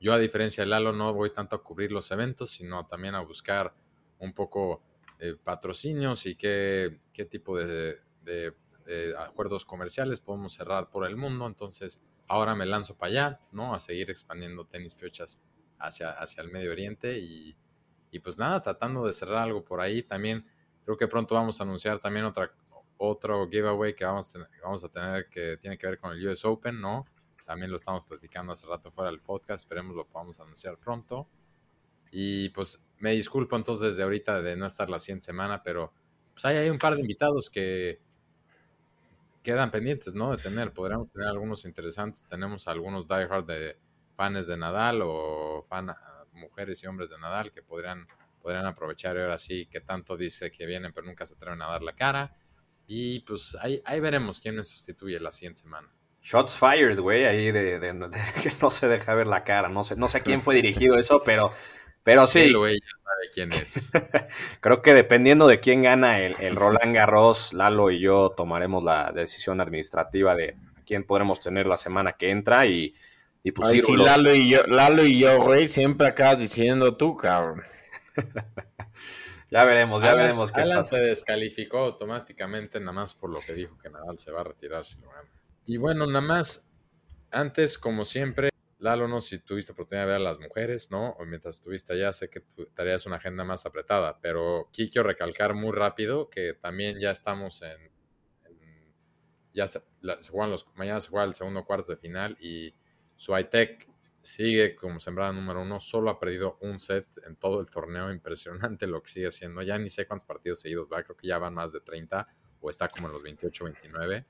yo 0.00 0.14
a 0.14 0.18
diferencia 0.18 0.64
de 0.64 0.70
Lalo 0.70 0.92
no 0.92 1.12
voy 1.12 1.30
tanto 1.30 1.56
a 1.56 1.62
cubrir 1.62 1.92
los 1.92 2.10
eventos, 2.10 2.50
sino 2.50 2.86
también 2.86 3.14
a 3.14 3.20
buscar 3.20 3.74
un 4.18 4.32
poco 4.32 4.82
eh, 5.18 5.36
patrocinios 5.42 6.24
y 6.24 6.34
qué, 6.34 7.00
qué 7.12 7.26
tipo 7.26 7.58
de, 7.58 7.98
de, 8.88 9.16
acuerdos 9.16 9.64
comerciales 9.64 10.20
podemos 10.20 10.54
cerrar 10.54 10.90
por 10.90 11.06
el 11.06 11.16
mundo. 11.16 11.46
Entonces, 11.46 12.00
ahora 12.26 12.54
me 12.54 12.66
lanzo 12.66 12.96
para 12.96 13.10
allá, 13.10 13.40
¿no? 13.52 13.74
A 13.74 13.80
seguir 13.80 14.10
expandiendo 14.10 14.64
tenis 14.64 14.94
fiochas 14.94 15.40
hacia, 15.78 16.10
hacia 16.10 16.42
el 16.42 16.50
Medio 16.50 16.72
Oriente 16.72 17.18
y, 17.18 17.56
y, 18.10 18.18
pues 18.20 18.38
nada, 18.38 18.62
tratando 18.62 19.06
de 19.06 19.12
cerrar 19.12 19.44
algo 19.44 19.64
por 19.64 19.80
ahí. 19.80 20.02
También 20.02 20.46
creo 20.84 20.96
que 20.96 21.06
pronto 21.06 21.34
vamos 21.34 21.60
a 21.60 21.64
anunciar 21.64 21.98
también 21.98 22.24
otra, 22.24 22.52
otro 22.96 23.48
giveaway 23.48 23.94
que 23.94 24.04
vamos, 24.04 24.30
a 24.30 24.32
tener, 24.32 24.48
vamos 24.62 24.84
a 24.84 24.88
tener 24.88 25.28
que 25.28 25.56
tiene 25.58 25.76
que 25.76 25.86
ver 25.86 25.98
con 25.98 26.12
el 26.12 26.26
US 26.26 26.44
Open, 26.44 26.80
¿no? 26.80 27.06
También 27.44 27.70
lo 27.70 27.76
estamos 27.76 28.04
platicando 28.06 28.52
hace 28.52 28.66
rato 28.66 28.90
fuera 28.90 29.10
del 29.10 29.20
podcast, 29.20 29.64
esperemos 29.64 29.96
lo 29.96 30.06
podamos 30.06 30.38
anunciar 30.40 30.78
pronto. 30.78 31.28
Y 32.10 32.48
pues 32.50 32.88
me 32.98 33.12
disculpo 33.12 33.56
entonces 33.56 33.96
de 33.96 34.02
ahorita 34.02 34.42
de 34.42 34.56
no 34.56 34.66
estar 34.66 34.88
la 34.88 34.98
siguiente 34.98 35.26
semana, 35.26 35.62
pero 35.62 35.92
pues 36.32 36.44
hay, 36.44 36.56
hay 36.56 36.70
un 36.70 36.78
par 36.78 36.94
de 36.94 37.00
invitados 37.00 37.50
que 37.50 38.00
quedan 39.48 39.70
pendientes, 39.70 40.14
¿no? 40.14 40.30
De 40.30 40.36
tener, 40.36 40.74
podríamos 40.74 41.10
tener 41.10 41.26
algunos 41.26 41.64
interesantes. 41.64 42.22
Tenemos 42.28 42.68
algunos 42.68 43.08
diehard 43.08 43.46
de 43.46 43.78
fans 44.14 44.46
de 44.46 44.58
Nadal 44.58 45.00
o 45.02 45.64
fan, 45.66 45.90
mujeres 46.34 46.84
y 46.84 46.86
hombres 46.86 47.08
de 47.08 47.16
Nadal 47.16 47.50
que 47.50 47.62
podrían, 47.62 48.06
podrían 48.42 48.66
aprovechar 48.66 49.16
y 49.16 49.20
ahora 49.20 49.38
sí 49.38 49.64
que 49.64 49.80
tanto 49.80 50.18
dice 50.18 50.50
que 50.50 50.66
vienen, 50.66 50.92
pero 50.92 51.06
nunca 51.06 51.24
se 51.24 51.32
atreven 51.32 51.62
a 51.62 51.66
dar 51.66 51.82
la 51.82 51.94
cara. 51.94 52.36
Y 52.86 53.20
pues 53.20 53.56
ahí, 53.62 53.80
ahí 53.86 54.00
veremos 54.00 54.38
quién 54.38 54.54
me 54.54 54.62
sustituye 54.62 55.18
la 55.18 55.32
siguiente 55.32 55.60
semana. 55.60 55.88
Shots 56.20 56.54
fired, 56.54 57.00
güey, 57.00 57.24
ahí 57.24 57.50
de, 57.50 57.80
de, 57.80 57.92
de, 57.94 58.10
que 58.42 58.52
no 58.60 58.70
se 58.70 58.86
deja 58.86 59.14
ver 59.14 59.28
la 59.28 59.44
cara. 59.44 59.70
No 59.70 59.82
sé, 59.82 59.96
no 59.96 60.08
sé 60.08 60.18
a 60.18 60.20
quién 60.20 60.42
fue 60.42 60.56
dirigido 60.56 60.98
eso, 60.98 61.22
pero, 61.24 61.52
pero 62.08 62.26
sí. 62.26 62.38
Él 62.38 62.56
o 62.56 62.66
ella 62.66 62.86
sabe 63.04 63.30
quién 63.34 63.52
es. 63.52 63.90
Creo 64.60 64.80
que 64.80 64.94
dependiendo 64.94 65.46
de 65.46 65.60
quién 65.60 65.82
gana 65.82 66.20
el, 66.20 66.34
el, 66.40 66.56
Roland 66.56 66.94
Garros, 66.94 67.52
Lalo 67.52 67.90
y 67.90 68.00
yo 68.00 68.30
tomaremos 68.34 68.82
la 68.82 69.12
decisión 69.12 69.60
administrativa 69.60 70.34
de 70.34 70.56
a 70.74 70.80
quién 70.86 71.04
podremos 71.04 71.38
tener 71.38 71.66
la 71.66 71.76
semana 71.76 72.14
que 72.14 72.30
entra 72.30 72.64
y, 72.64 72.94
y 73.42 73.52
pues 73.52 73.68
Ay, 73.68 73.80
sí, 73.80 73.94
Lalo 73.94 74.34
y 74.34 74.48
yo, 74.48 74.62
Lalo 74.66 75.04
y 75.04 75.18
yo, 75.18 75.38
güey, 75.42 75.68
siempre 75.68 76.06
acabas 76.06 76.38
diciendo 76.38 76.96
tú, 76.96 77.14
cabrón. 77.14 77.60
ya 79.50 79.64
veremos, 79.66 80.00
ya 80.00 80.12
Alan, 80.12 80.22
veremos 80.22 80.50
qué 80.50 80.62
Alan 80.62 80.78
pasa. 80.78 80.96
se 80.96 81.02
descalificó 81.02 81.80
automáticamente 81.80 82.80
nada 82.80 82.92
más 82.92 83.12
por 83.12 83.34
lo 83.34 83.40
que 83.40 83.52
dijo 83.52 83.76
que 83.76 83.90
Nadal 83.90 84.18
se 84.18 84.32
va 84.32 84.40
a 84.40 84.44
retirar 84.44 84.86
si 84.86 84.98
lo 85.02 85.10
gana. 85.10 85.28
Y 85.66 85.76
bueno, 85.76 86.06
nada 86.06 86.22
más, 86.22 86.70
antes, 87.30 87.76
como 87.76 88.06
siempre, 88.06 88.48
Lalo, 88.78 89.08
no 89.08 89.20
si 89.20 89.40
tuviste 89.40 89.72
oportunidad 89.72 90.04
de 90.04 90.12
ver 90.12 90.20
a 90.20 90.24
las 90.24 90.38
mujeres, 90.38 90.90
¿no? 90.90 91.10
O 91.18 91.24
mientras 91.24 91.56
estuviste 91.56 91.94
allá, 91.94 92.12
sé 92.12 92.30
que 92.30 92.40
tu 92.40 92.66
tarea 92.66 92.94
es 92.94 93.06
una 93.06 93.16
agenda 93.16 93.42
más 93.42 93.66
apretada, 93.66 94.20
pero 94.20 94.68
aquí 94.68 94.88
quiero 94.88 95.08
recalcar 95.08 95.54
muy 95.54 95.72
rápido 95.72 96.30
que 96.30 96.54
también 96.54 97.00
ya 97.00 97.10
estamos 97.10 97.62
en. 97.62 97.90
ya 99.52 99.66
se, 99.66 99.82
la, 100.00 100.16
juegan 100.30 100.50
los. 100.50 100.68
Mañana 100.76 101.00
se 101.00 101.08
juega 101.08 101.26
el 101.26 101.34
segundo 101.34 101.64
cuarto 101.64 101.90
de 101.90 101.98
final 101.98 102.36
y 102.40 102.72
Suaytec 103.16 103.88
sigue 104.22 104.76
como 104.76 105.00
sembrada 105.00 105.32
número 105.32 105.62
uno, 105.62 105.80
solo 105.80 106.10
ha 106.10 106.20
perdido 106.20 106.58
un 106.60 106.78
set 106.78 107.08
en 107.26 107.34
todo 107.34 107.60
el 107.60 107.66
torneo, 107.66 108.12
impresionante 108.12 108.86
lo 108.86 109.02
que 109.02 109.10
sigue 109.10 109.26
haciendo. 109.26 109.62
Ya 109.62 109.76
ni 109.78 109.90
sé 109.90 110.06
cuántos 110.06 110.26
partidos 110.26 110.60
seguidos 110.60 110.88
va, 110.92 111.02
creo 111.02 111.16
que 111.16 111.26
ya 111.26 111.38
van 111.38 111.54
más 111.54 111.72
de 111.72 111.80
30 111.80 112.28
o 112.60 112.70
está 112.70 112.88
como 112.88 113.08
en 113.08 113.14
los 113.14 113.24
28, 113.24 113.64
29 113.64 114.26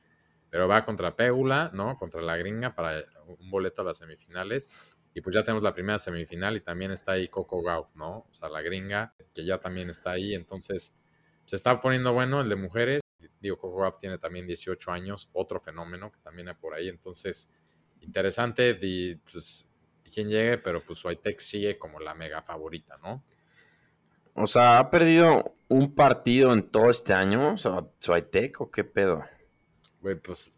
pero 0.50 0.68
va 0.68 0.84
contra 0.84 1.14
Pégula, 1.16 1.70
¿no? 1.74 1.96
Contra 1.98 2.20
la 2.22 2.36
gringa 2.36 2.74
para 2.74 3.04
un 3.26 3.50
boleto 3.50 3.82
a 3.82 3.84
las 3.86 3.98
semifinales. 3.98 4.94
Y 5.14 5.20
pues 5.20 5.34
ya 5.34 5.42
tenemos 5.42 5.62
la 5.62 5.74
primera 5.74 5.98
semifinal 5.98 6.56
y 6.56 6.60
también 6.60 6.90
está 6.92 7.12
ahí 7.12 7.28
Coco 7.28 7.62
Gauff, 7.62 7.94
¿no? 7.94 8.26
O 8.30 8.34
sea, 8.34 8.48
la 8.48 8.62
gringa, 8.62 9.14
que 9.34 9.44
ya 9.44 9.58
también 9.58 9.90
está 9.90 10.12
ahí. 10.12 10.34
Entonces, 10.34 10.94
se 11.44 11.56
está 11.56 11.80
poniendo 11.80 12.12
bueno 12.12 12.40
el 12.40 12.48
de 12.48 12.56
mujeres. 12.56 13.00
Digo, 13.40 13.58
Coco 13.58 13.80
Gauff 13.80 13.98
tiene 13.98 14.18
también 14.18 14.46
18 14.46 14.92
años, 14.92 15.28
otro 15.32 15.60
fenómeno 15.60 16.12
que 16.12 16.20
también 16.20 16.48
hay 16.48 16.54
por 16.54 16.74
ahí. 16.74 16.88
Entonces, 16.88 17.50
interesante 18.00 18.78
y 18.80 19.16
pues 19.16 19.70
quién 20.12 20.28
llegue, 20.28 20.58
pero 20.58 20.84
pues 20.84 21.04
Whitec 21.04 21.40
sigue 21.40 21.78
como 21.78 22.00
la 22.00 22.14
mega 22.14 22.42
favorita, 22.42 22.96
¿no? 22.98 23.24
O 24.34 24.46
sea, 24.46 24.78
¿ha 24.78 24.90
perdido 24.90 25.56
un 25.68 25.94
partido 25.94 26.52
en 26.52 26.70
todo 26.70 26.90
este 26.90 27.12
año? 27.12 27.54
O 27.54 27.56
sea, 27.56 27.86
¿Suaytec 27.98 28.60
o 28.60 28.70
qué 28.70 28.84
pedo? 28.84 29.24
Güey, 30.00 30.16
pues 30.16 30.56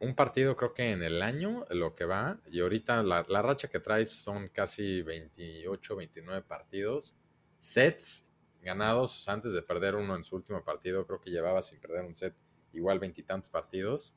un 0.00 0.14
partido 0.14 0.56
creo 0.56 0.72
que 0.72 0.90
en 0.90 1.02
el 1.02 1.22
año 1.22 1.66
lo 1.70 1.94
que 1.94 2.06
va, 2.06 2.38
y 2.50 2.60
ahorita 2.60 3.02
la, 3.02 3.24
la, 3.28 3.42
racha 3.42 3.68
que 3.68 3.80
traes 3.80 4.10
son 4.10 4.48
casi 4.48 5.02
28, 5.02 5.96
29 5.96 6.42
partidos, 6.42 7.16
sets 7.58 8.30
ganados 8.62 9.28
antes 9.28 9.52
de 9.52 9.62
perder 9.62 9.94
uno 9.94 10.16
en 10.16 10.24
su 10.24 10.36
último 10.36 10.64
partido, 10.64 11.06
creo 11.06 11.20
que 11.20 11.30
llevaba 11.30 11.60
sin 11.60 11.80
perder 11.80 12.04
un 12.04 12.14
set 12.14 12.34
igual 12.72 12.98
veintitantos 12.98 13.50
partidos, 13.50 14.14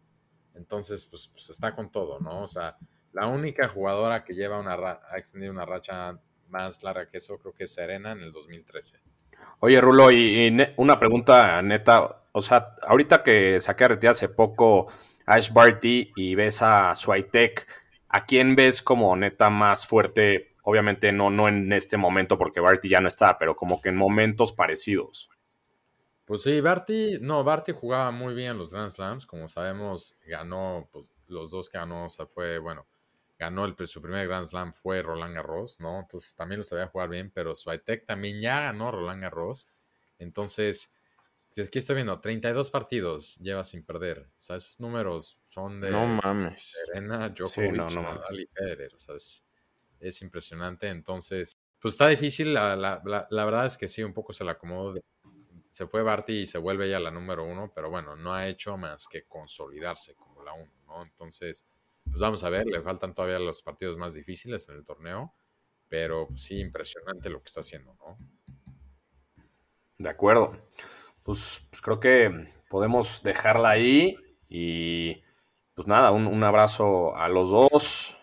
entonces 0.55 1.05
pues, 1.05 1.27
pues, 1.27 1.49
está 1.49 1.75
con 1.75 1.91
todo, 1.91 2.19
¿no? 2.19 2.43
O 2.43 2.47
sea, 2.47 2.77
la 3.11 3.27
única 3.27 3.67
jugadora 3.67 4.23
que 4.23 4.33
lleva 4.33 4.59
una 4.59 4.73
ha 4.73 5.17
extendido 5.17 5.51
una 5.51 5.65
racha 5.65 6.17
más 6.47 6.81
larga 6.83 7.09
que 7.09 7.17
eso 7.17 7.37
creo 7.39 7.53
que 7.53 7.65
es 7.65 7.73
Serena 7.73 8.13
en 8.13 8.21
el 8.21 8.31
2013. 8.31 8.99
Oye, 9.59 9.81
Rulo, 9.81 10.11
y, 10.11 10.47
y 10.47 10.57
una 10.77 10.99
pregunta 10.99 11.61
neta, 11.61 12.22
o 12.33 12.41
sea, 12.41 12.75
ahorita 12.81 13.19
que 13.19 13.59
saqué 13.59 13.85
a 13.85 13.89
retirar 13.89 14.11
hace 14.11 14.27
poco 14.27 14.87
Ash 15.25 15.53
Barty 15.53 16.11
y 16.15 16.35
ves 16.35 16.61
a 16.61 16.93
Swiatek, 16.95 17.67
¿a 18.09 18.25
quién 18.25 18.55
ves 18.55 18.81
como 18.81 19.15
neta 19.15 19.49
más 19.49 19.85
fuerte? 19.85 20.49
Obviamente 20.63 21.11
no, 21.11 21.29
no 21.29 21.47
en 21.47 21.71
este 21.71 21.95
momento 21.95 22.37
porque 22.37 22.59
Barty 22.59 22.89
ya 22.89 22.99
no 22.99 23.07
está, 23.07 23.37
pero 23.37 23.55
como 23.55 23.81
que 23.81 23.89
en 23.89 23.95
momentos 23.95 24.51
parecidos. 24.51 25.29
Pues 26.25 26.41
sí, 26.41 26.59
Barty, 26.59 27.19
no, 27.21 27.43
Barty 27.43 27.71
jugaba 27.71 28.09
muy 28.11 28.33
bien 28.33 28.57
los 28.57 28.73
Grand 28.73 28.89
Slams, 28.89 29.25
como 29.25 29.47
sabemos, 29.47 30.17
ganó, 30.25 30.87
pues, 30.91 31.05
los 31.27 31.51
dos 31.51 31.69
que 31.69 31.77
ganó, 31.77 32.05
o 32.05 32.09
sea, 32.09 32.25
fue, 32.25 32.57
bueno, 32.59 32.87
ganó 33.37 33.65
el, 33.65 33.75
su 33.87 34.01
primer 34.01 34.27
Grand 34.27 34.45
Slam 34.45 34.73
fue 34.73 35.01
Roland 35.01 35.35
Garros, 35.35 35.79
¿no? 35.79 35.99
Entonces 35.99 36.35
también 36.35 36.59
lo 36.59 36.63
sabía 36.63 36.87
jugar 36.87 37.09
bien, 37.09 37.29
pero 37.31 37.53
Swiatek 37.53 38.05
también 38.05 38.39
ya 38.41 38.61
ganó 38.61 38.89
Roland 38.89 39.21
Garros, 39.21 39.69
entonces 40.17 40.95
Aquí 41.61 41.79
estoy 41.79 41.95
viendo, 41.95 42.19
32 42.19 42.71
partidos 42.71 43.35
lleva 43.37 43.63
sin 43.63 43.85
perder. 43.85 44.27
O 44.37 44.41
sea, 44.41 44.55
esos 44.55 44.79
números 44.79 45.37
son 45.51 45.81
de 45.81 45.91
no 45.91 46.07
mames. 46.07 46.73
Serena, 46.85 47.29
Djokovic, 47.29 47.71
sí, 47.71 47.77
no, 47.77 47.89
no 47.89 48.01
Nadal 48.01 48.39
y 48.39 48.47
Federer. 48.47 48.93
O 48.95 48.97
sea, 48.97 49.15
es, 49.15 49.45
es, 49.99 50.21
impresionante. 50.23 50.87
Entonces, 50.87 51.55
pues 51.79 51.93
está 51.93 52.07
difícil. 52.07 52.53
La, 52.53 52.75
la, 52.75 53.01
la, 53.05 53.27
la, 53.29 53.45
verdad 53.45 53.67
es 53.67 53.77
que 53.77 53.87
sí, 53.87 54.01
un 54.01 54.13
poco 54.13 54.33
se 54.33 54.43
la 54.43 54.53
acomodó. 54.53 54.93
De, 54.93 55.01
se 55.69 55.85
fue 55.87 56.01
Barty 56.01 56.41
y 56.41 56.47
se 56.47 56.57
vuelve 56.57 56.89
ya 56.89 56.99
la 56.99 57.11
número 57.11 57.45
uno, 57.45 57.71
pero 57.73 57.89
bueno, 57.89 58.15
no 58.15 58.33
ha 58.33 58.47
hecho 58.47 58.77
más 58.77 59.07
que 59.07 59.25
consolidarse 59.25 60.15
como 60.15 60.43
la 60.43 60.53
uno, 60.53 60.71
¿no? 60.87 61.03
Entonces, 61.03 61.65
pues 62.03 62.17
vamos 62.17 62.43
a 62.43 62.49
ver, 62.49 62.65
le 62.67 62.81
faltan 62.81 63.13
todavía 63.13 63.39
los 63.39 63.61
partidos 63.61 63.97
más 63.97 64.13
difíciles 64.13 64.67
en 64.69 64.75
el 64.75 64.85
torneo, 64.85 65.33
pero 65.87 66.29
sí, 66.35 66.59
impresionante 66.59 67.29
lo 67.29 67.41
que 67.41 67.47
está 67.47 67.61
haciendo, 67.61 67.95
¿no? 67.95 68.15
De 69.97 70.09
acuerdo 70.09 70.55
pues, 71.23 71.65
pues, 71.69 71.81
creo 71.81 71.99
que 71.99 72.49
podemos 72.69 73.23
dejarla 73.23 73.69
ahí 73.69 74.15
y 74.49 75.21
pues 75.75 75.87
nada, 75.87 76.11
un, 76.11 76.43
abrazo 76.43 77.15
a 77.15 77.27
los 77.29 77.49
dos, 77.49 78.17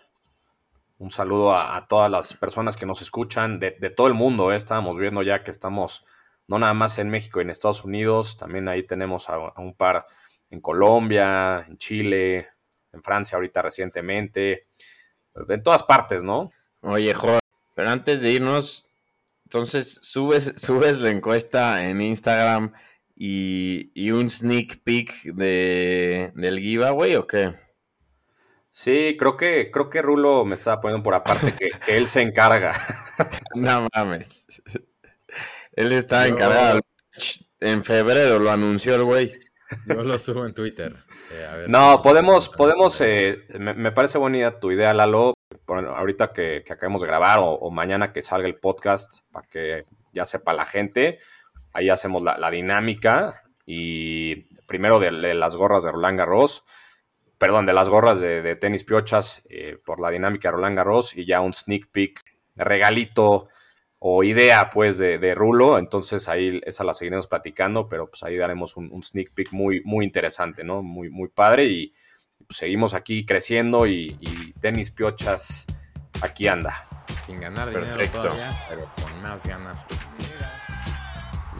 un 0.99 1.11
saludo 1.11 1.53
a, 1.55 1.87
todas 1.89 2.11
las 2.11 2.35
personas 2.35 2.77
que 2.77 2.87
nos 2.87 3.03
escuchan 3.03 3.59
de, 3.59 3.73
todo 3.91 4.07
el 4.07 4.15
mundo, 4.15 4.53
¿eh? 4.53 4.57
estábamos 4.57 4.99
viendo 4.99 5.23
ya 5.23 5.43
que 5.43 5.51
estamos 5.51 6.05
no 6.47 6.59
nada 6.59 6.75
más 6.75 6.99
en 6.99 7.11
México 7.11 7.41
y 7.41 7.43
en 7.43 7.51
Estados 7.51 7.85
Unidos, 7.85 8.37
también 8.37 8.69
ahí 8.69 8.85
tenemos 8.85 9.29
a, 9.29 9.35
a 9.35 9.61
un 9.61 9.75
par 9.75 10.07
en 10.51 10.61
Colombia, 10.61 11.65
en 11.67 11.79
Chile, 11.79 12.49
en 12.93 13.03
Francia 13.03 13.37
ahorita 13.37 13.63
recientemente, 13.63 14.67
en 15.49 15.63
todas 15.63 15.83
partes, 15.83 16.25
¿no? 16.25 16.51
Oye, 16.83 17.15
joder, 17.15 17.41
pero 17.75 17.91
antes 17.91 18.23
de 18.23 18.33
irnos, 18.33 18.87
entonces 19.45 19.99
subes, 20.03 20.55
subes 20.57 20.99
la 20.99 21.11
encuesta 21.11 21.89
en 21.89 22.01
Instagram 22.01 22.73
y, 23.23 23.93
y 23.93 24.13
un 24.13 24.31
sneak 24.31 24.83
peek 24.83 25.35
de, 25.35 26.33
del 26.35 26.59
giveaway 26.59 27.17
o 27.17 27.27
qué? 27.27 27.53
Sí, 28.71 29.15
creo 29.19 29.37
que, 29.37 29.71
creo 29.71 29.91
que 29.91 30.01
Rulo 30.01 30.47
me 30.47 30.55
estaba 30.55 30.81
poniendo 30.81 31.05
por 31.05 31.13
aparte 31.13 31.53
que, 31.53 31.69
que 31.85 31.99
él 31.99 32.07
se 32.07 32.23
encarga. 32.23 32.73
no 33.55 33.87
mames. 33.95 34.47
Él 35.73 35.93
está 35.93 36.27
Yo... 36.27 36.35
encargado. 36.35 36.81
En 37.61 37.85
febrero 37.85 38.39
lo 38.39 38.51
anunció 38.51 38.95
el 38.95 39.05
güey. 39.05 39.39
Yo 39.87 40.03
lo 40.03 40.19
subo 40.19 40.47
en 40.47 40.55
Twitter. 40.55 40.97
Eh, 41.31 41.57
ver, 41.57 41.69
no, 41.69 42.01
podemos, 42.01 42.49
podemos, 42.49 42.99
eh, 43.03 43.45
me, 43.59 43.75
me, 43.75 43.93
parece 43.93 44.17
buena 44.17 44.39
idea 44.39 44.59
tu 44.59 44.73
idea, 44.73 44.95
Lalo. 44.95 45.35
ahorita 45.67 46.33
que, 46.33 46.65
acabemos 46.71 47.03
de 47.03 47.07
grabar 47.07 47.39
o, 47.43 47.71
mañana 47.71 48.15
que 48.15 48.23
salga 48.23 48.49
el 48.49 48.57
podcast 48.57 49.21
para 49.31 49.47
que 49.47 49.85
ya 50.15 50.25
sepa 50.25 50.55
la 50.55 50.65
gente, 50.65 51.19
ahí 51.73 51.89
hacemos 51.89 52.23
la, 52.23 52.51
dinámica 52.51 53.43
y 53.67 54.37
primero 54.67 54.99
de, 54.99 55.35
las 55.35 55.57
gorras 55.57 55.85
de 55.85 55.93
Roland 55.93 56.19
Garros, 56.19 56.65
perdón, 57.39 57.67
de 57.67 57.73
las 57.73 57.89
gorras 57.89 58.21
de, 58.21 58.57
tenis 58.57 58.85
piochas 58.85 59.43
eh, 59.49 59.77
por 59.85 60.01
la 60.01 60.11
dinámica 60.11 60.49
de 60.49 60.53
Roland 60.53 60.77
Garros 60.77 61.17
y 61.17 61.25
ya 61.25 61.41
un 61.41 61.53
sneak 61.53 61.91
peek, 61.91 62.23
regalito 62.57 63.49
o 64.03 64.25
idea 64.25 64.71
pues 64.71 64.99
de, 64.99 65.35
Rulo, 65.35 65.79
entonces 65.79 66.27
ahí 66.29 66.61
esa 66.65 66.85
la 66.85 66.95
seguiremos 66.95 67.27
platicando, 67.27 67.87
pero 67.87 68.09
pues 68.09 68.23
ahí 68.23 68.37
daremos 68.37 68.77
un, 68.77 69.03
sneak 69.03 69.33
peek 69.35 69.53
muy, 69.53 69.83
muy 69.85 70.07
interesante, 70.07 70.65
¿no? 70.65 70.83
Muy, 70.83 71.11
muy 71.11 71.29
padre 71.29 71.67
y 71.67 71.93
pues, 72.47 72.57
seguimos 72.57 72.95
aquí 72.95 73.27
creciendo 73.27 73.87
y, 73.87 74.19
tenis 74.59 74.91
piochas 74.91 75.67
aquí 76.23 76.49
anda. 76.49 76.87
Sin 77.27 77.41
ganar 77.41 77.69
dinero 77.69 77.87
Perfecto. 77.87 78.23
todavía, 78.23 78.67
pero 78.69 78.91
con 79.03 79.23
más 79.23 79.47
ganas. 79.47 79.87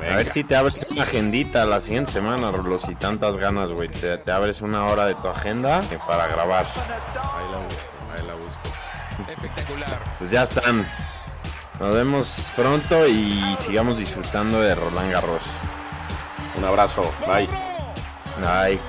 A 0.03 0.17
ver 0.17 0.33
si 0.33 0.45
te 0.45 0.57
abres 0.57 0.87
una 0.91 1.03
agendita 1.03 1.67
la 1.67 1.81
siguiente 1.81 2.13
semana, 2.13 2.51
Rulo, 2.51 2.79
si 2.79 2.95
tantas 2.95 3.37
ganas, 3.37 3.71
güey. 3.71 3.89
Te, 3.89 4.19
te, 4.19 4.33
abres 4.33 4.61
una 4.63 4.87
hora 4.87 5.07
de 5.07 5.15
tu 5.17 5.29
agenda 5.29 5.81
para 6.07 6.27
grabar. 6.27 6.67
Ahí 6.67 7.53
la 7.53 7.59
busco, 7.59 7.83
ahí 8.17 8.27
la 8.27 8.35
busco. 8.35 9.31
Espectacular. 9.31 10.01
Pues 10.19 10.31
ya 10.31 10.45
están. 10.45 10.87
Nos 11.79 11.95
vemos 11.95 12.53
pronto 12.57 13.07
y 13.07 13.57
sigamos 13.59 13.99
disfrutando 13.99 14.61
de 14.61 14.75
Roland 14.75 15.13
Garros. 15.13 15.43
Un 16.57 16.65
abrazo. 16.65 17.03
Bye. 17.27 17.49
Bye. 18.41 18.81